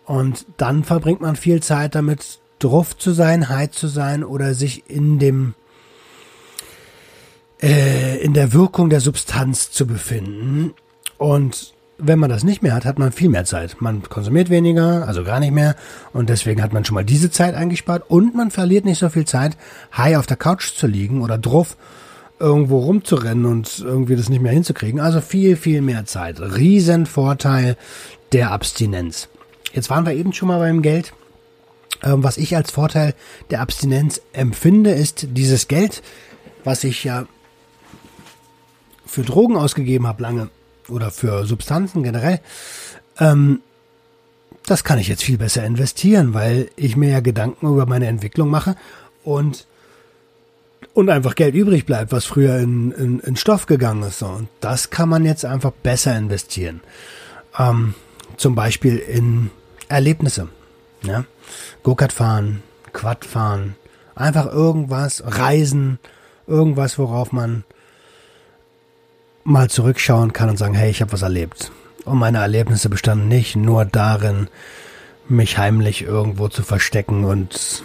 [0.06, 4.90] Und dann verbringt man viel Zeit damit, drauf zu sein, high zu sein oder sich
[4.90, 5.56] in dem
[7.62, 10.74] äh, in der Wirkung der Substanz zu befinden.
[11.18, 13.82] Und wenn man das nicht mehr hat, hat man viel mehr Zeit.
[13.82, 15.76] Man konsumiert weniger, also gar nicht mehr.
[16.14, 18.04] Und deswegen hat man schon mal diese Zeit eingespart.
[18.10, 19.58] Und man verliert nicht so viel Zeit,
[19.96, 21.78] high auf der Couch zu liegen oder drauf
[22.40, 25.00] irgendwo rumzurennen und irgendwie das nicht mehr hinzukriegen.
[25.00, 26.40] Also viel, viel mehr Zeit.
[26.40, 27.78] Riesenvorteil
[28.32, 29.30] der Abstinenz.
[29.74, 31.14] Jetzt waren wir eben schon mal beim Geld.
[32.04, 33.14] Ähm, was ich als Vorteil
[33.50, 36.04] der Abstinenz empfinde, ist dieses Geld,
[36.64, 37.26] was ich ja
[39.06, 40.50] für Drogen ausgegeben habe lange
[40.90, 42.42] oder für Substanzen generell.
[43.20, 43.62] Ähm,
[44.66, 48.50] das kann ich jetzt viel besser investieren, weil ich mir ja Gedanken über meine Entwicklung
[48.50, 48.76] mache
[49.24, 49.68] und
[50.96, 54.24] und einfach Geld übrig bleibt, was früher in, in, in Stoff gegangen ist.
[54.24, 56.80] Und das kann man jetzt einfach besser investieren.
[57.60, 57.94] Ähm,
[58.38, 59.52] zum Beispiel in
[59.90, 60.48] Erlebnisse.
[61.04, 61.26] Ja?
[61.84, 63.76] Go-Kart fahren, Quad fahren,
[64.16, 66.00] einfach irgendwas, reisen,
[66.48, 67.66] irgendwas, worauf man
[69.44, 71.74] mal zurückschauen kann und sagen, hey, ich habe was erlebt.
[72.06, 74.48] Und meine Erlebnisse bestanden nicht nur darin,
[75.28, 77.84] mich heimlich irgendwo zu verstecken und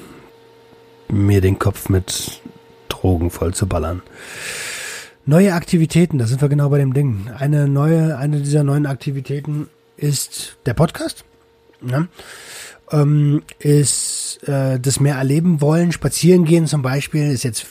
[1.08, 2.40] mir den Kopf mit
[3.01, 4.03] Drogen voll zu ballern.
[5.26, 7.30] Neue Aktivitäten, da sind wir genau bei dem Ding.
[7.38, 11.24] Eine neue, eine dieser neuen Aktivitäten ist der Podcast.
[11.86, 12.07] Ja?
[12.90, 17.66] Ähm, ist äh, das mehr erleben wollen, spazieren gehen zum Beispiel, ist jetzt,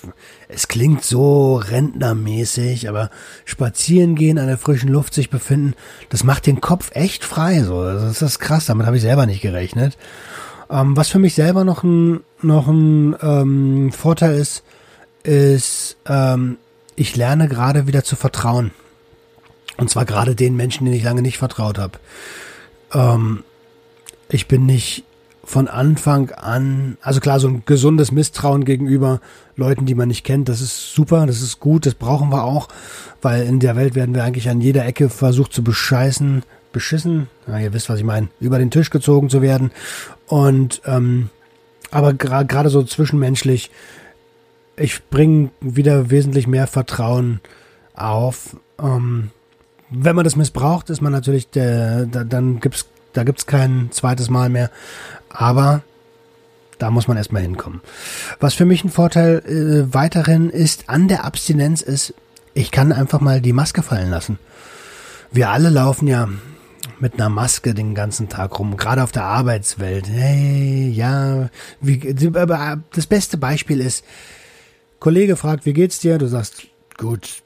[0.48, 3.10] es klingt so rentnermäßig, aber
[3.44, 5.74] spazieren gehen, an der frischen Luft sich befinden,
[6.10, 7.64] das macht den Kopf echt frei.
[7.64, 9.98] So, das ist krass, damit habe ich selber nicht gerechnet.
[10.70, 14.64] Ähm, was für mich selber noch ein, noch ein ähm, Vorteil ist,
[15.30, 16.58] ist, ähm,
[16.96, 18.72] ich lerne gerade wieder zu vertrauen.
[19.78, 22.00] Und zwar gerade den Menschen, denen ich lange nicht vertraut habe.
[22.94, 23.44] Ähm,
[24.28, 25.04] ich bin nicht
[25.44, 29.22] von Anfang an, also klar, so ein gesundes Misstrauen gegenüber
[29.56, 32.68] Leuten, die man nicht kennt, das ist super, das ist gut, das brauchen wir auch,
[33.22, 37.58] weil in der Welt werden wir eigentlich an jeder Ecke versucht zu bescheißen, beschissen, ja,
[37.60, 39.72] ihr wisst, was ich meine, über den Tisch gezogen zu werden.
[40.28, 41.30] Und ähm,
[41.92, 43.72] aber gerade gra so zwischenmenschlich
[44.80, 47.42] ich bringe wieder wesentlich mehr Vertrauen
[47.94, 48.58] auf.
[48.82, 49.32] Ähm,
[49.90, 54.30] wenn man das missbraucht, ist man natürlich der, da, dann gibt's, da gibt's kein zweites
[54.30, 54.72] Mal mehr.
[55.30, 55.82] Aber
[56.78, 57.82] da muss man erstmal hinkommen.
[58.40, 62.14] Was für mich ein Vorteil äh, weiterhin ist an der Abstinenz ist,
[62.54, 64.40] ich kann einfach mal die Maske fallen lassen.
[65.32, 66.30] Wir alle laufen ja
[67.00, 70.08] mit einer Maske den ganzen Tag rum, gerade auf der Arbeitswelt.
[70.10, 71.50] Hey, ja,
[71.82, 72.16] wie,
[72.94, 74.04] das beste Beispiel ist,
[75.00, 76.18] Kollege fragt, wie geht's dir?
[76.18, 77.42] Du sagst, gut.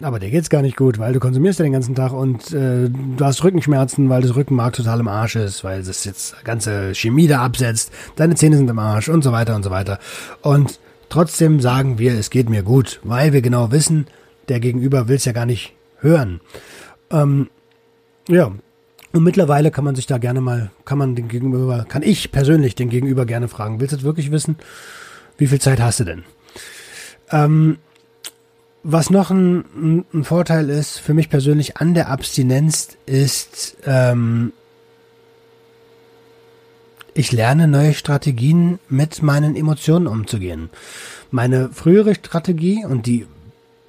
[0.00, 2.88] Aber dir geht's gar nicht gut, weil du konsumierst ja den ganzen Tag und äh,
[2.88, 7.26] du hast Rückenschmerzen, weil das Rückenmark total im Arsch ist, weil das jetzt ganze Chemie
[7.26, 9.98] da absetzt, deine Zähne sind im Arsch und so weiter und so weiter.
[10.40, 10.78] Und
[11.08, 14.06] trotzdem sagen wir, es geht mir gut, weil wir genau wissen,
[14.48, 16.40] der Gegenüber will's ja gar nicht hören.
[17.10, 17.48] Ähm,
[18.28, 18.52] ja,
[19.12, 22.76] und mittlerweile kann man sich da gerne mal, kann man den Gegenüber, kann ich persönlich
[22.76, 24.56] den Gegenüber gerne fragen, willst du wirklich wissen,
[25.38, 26.24] wie viel Zeit hast du denn?
[27.30, 27.78] Ähm,
[28.82, 34.52] was noch ein, ein, Vorteil ist für mich persönlich an der Abstinenz ist, ähm,
[37.14, 40.70] ich lerne neue Strategien mit meinen Emotionen umzugehen.
[41.30, 43.26] Meine frühere Strategie und die,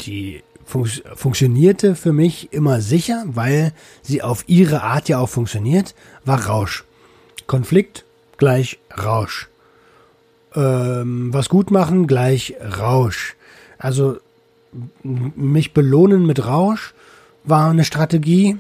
[0.02, 5.94] die fun funktionierte für mich immer sicher, weil sie auf ihre Art ja auch funktioniert,
[6.26, 6.86] war Rausch.
[7.46, 8.04] Konflikt
[8.38, 9.49] gleich Rausch
[10.56, 13.36] ähm, was gut machen gleich Rausch.
[13.78, 14.18] Also
[15.04, 16.94] mich belohnen mit Rausch
[17.44, 18.58] war eine Strategie.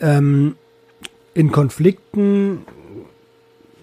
[0.00, 0.56] Ähm,
[1.34, 2.58] in Konflikten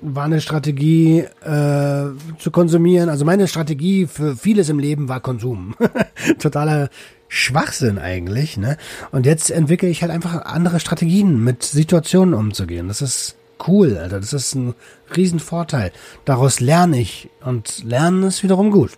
[0.01, 2.05] war eine Strategie äh,
[2.37, 3.09] zu konsumieren.
[3.09, 5.75] Also meine Strategie für vieles im Leben war Konsum.
[6.39, 6.89] Totaler
[7.27, 8.57] Schwachsinn eigentlich.
[8.57, 8.77] Ne?
[9.11, 12.87] Und jetzt entwickle ich halt einfach andere Strategien, mit Situationen umzugehen.
[12.87, 13.35] Das ist
[13.67, 14.19] cool, Alter.
[14.19, 14.75] Das ist ein
[15.15, 15.91] Riesenvorteil.
[16.25, 18.91] Daraus lerne ich und lernen ist wiederum gut.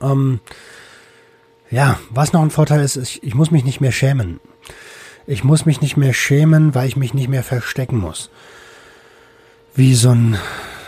[0.00, 0.40] Ähm,
[1.70, 4.40] ja, was noch ein Vorteil ist, ist, ich muss mich nicht mehr schämen.
[5.26, 8.30] Ich muss mich nicht mehr schämen, weil ich mich nicht mehr verstecken muss.
[9.74, 10.36] Wie so ein,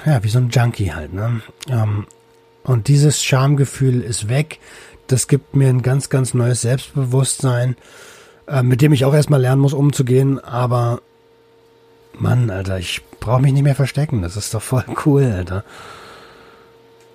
[0.04, 1.40] ja, wie so ein Junkie halt, ne?
[1.68, 2.06] Ähm,
[2.64, 4.58] und dieses Schamgefühl ist weg.
[5.06, 7.76] Das gibt mir ein ganz, ganz neues Selbstbewusstsein,
[8.48, 10.38] äh, mit dem ich auch erstmal lernen muss, umzugehen.
[10.42, 11.02] Aber
[12.18, 14.22] Mann, Alter, ich brauche mich nicht mehr verstecken.
[14.22, 15.64] Das ist doch voll cool, Alter.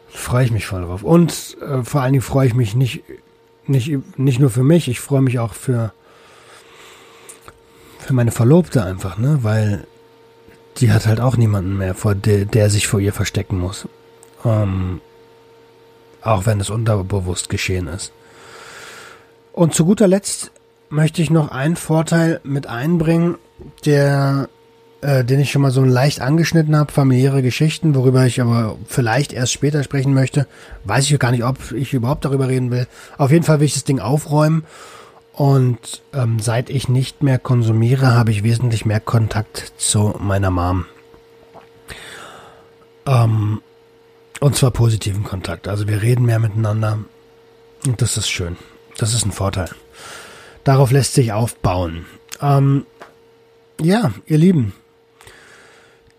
[0.10, 1.04] Freue ich mich voll drauf.
[1.04, 3.04] Und äh, vor allen Dingen freue ich mich nicht,
[3.68, 5.93] nicht, nicht nur für mich, ich freue mich auch für,
[8.00, 9.39] für meine Verlobte einfach, ne?
[9.41, 9.86] Weil
[10.78, 13.88] die hat halt auch niemanden mehr, vor der, der sich vor ihr verstecken muss.
[14.45, 15.02] Ähm,
[16.22, 18.12] auch wenn es unterbewusst geschehen ist.
[19.54, 20.52] Und zu guter Letzt
[20.89, 23.38] möchte ich noch einen Vorteil mit einbringen,
[23.86, 24.50] der
[25.02, 29.34] äh, den ich schon mal so leicht angeschnitten habe, familiäre Geschichten, worüber ich aber vielleicht
[29.34, 30.47] erst später sprechen möchte.
[30.84, 32.88] Weiß ich gar nicht, ob ich überhaupt darüber reden will.
[33.18, 34.66] Auf jeden Fall will ich das Ding aufräumen.
[35.34, 40.86] Und ähm, seit ich nicht mehr konsumiere, habe ich wesentlich mehr Kontakt zu meiner Mom.
[43.06, 43.62] Ähm,
[44.41, 45.70] und zwar positiven Kontakt.
[45.70, 47.00] Also wir reden mehr miteinander.
[47.86, 48.58] Und das ist schön.
[48.97, 49.70] Das ist ein Vorteil.
[50.66, 52.06] Darauf lässt sich aufbauen.
[52.41, 52.86] Ähm,
[53.80, 54.74] ja, ihr Lieben,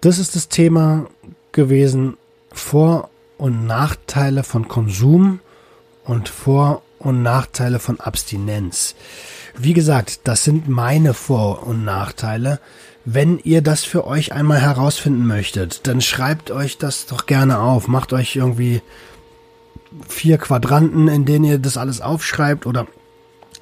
[0.00, 1.06] das ist das Thema
[1.52, 2.16] gewesen.
[2.52, 5.40] Vor- und Nachteile von Konsum
[6.04, 8.94] und Vor- und Nachteile von Abstinenz.
[9.56, 12.60] Wie gesagt, das sind meine Vor- und Nachteile.
[13.04, 17.88] Wenn ihr das für euch einmal herausfinden möchtet, dann schreibt euch das doch gerne auf.
[17.88, 18.82] Macht euch irgendwie
[20.06, 22.86] vier Quadranten, in denen ihr das alles aufschreibt oder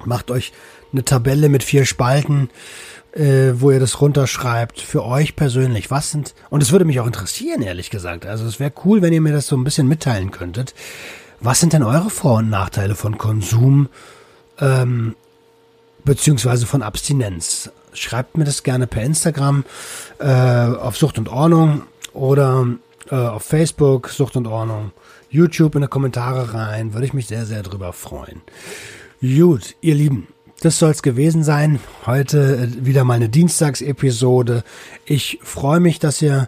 [0.05, 0.51] macht euch
[0.91, 2.49] eine Tabelle mit vier Spalten,
[3.11, 5.91] äh, wo ihr das runterschreibt für euch persönlich.
[5.91, 8.25] Was sind, und es würde mich auch interessieren, ehrlich gesagt.
[8.25, 10.73] Also es wäre cool, wenn ihr mir das so ein bisschen mitteilen könntet.
[11.39, 13.87] Was sind denn eure Vor- und Nachteile von Konsum
[14.59, 15.15] ähm,
[16.03, 17.71] beziehungsweise von Abstinenz?
[17.93, 19.63] Schreibt mir das gerne per Instagram
[20.19, 21.83] äh, auf Sucht und Ordnung
[22.13, 22.67] oder
[23.09, 24.91] äh, auf Facebook Sucht und Ordnung,
[25.29, 26.93] YouTube in die Kommentare rein.
[26.93, 28.41] Würde ich mich sehr, sehr drüber freuen.
[29.21, 30.27] Gut, ihr Lieben,
[30.61, 31.81] das soll's gewesen sein.
[32.05, 34.63] Heute äh, wieder mal eine Dienstagsepisode.
[35.05, 36.47] Ich freue mich, dass ihr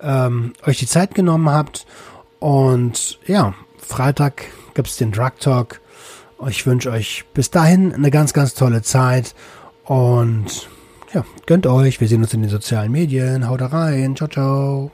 [0.00, 1.86] ähm, euch die Zeit genommen habt.
[2.40, 5.80] Und ja, Freitag gibt's den Drug Talk.
[6.48, 9.36] Ich wünsche euch bis dahin eine ganz, ganz tolle Zeit.
[9.84, 10.68] Und
[11.14, 12.00] ja, gönnt euch.
[12.00, 13.48] Wir sehen uns in den sozialen Medien.
[13.48, 14.16] Haut rein.
[14.16, 14.90] Ciao, ciao.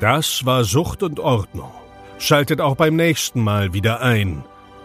[0.00, 1.70] Das war Sucht und Ordnung.
[2.18, 4.44] Schaltet auch beim nächsten Mal wieder ein.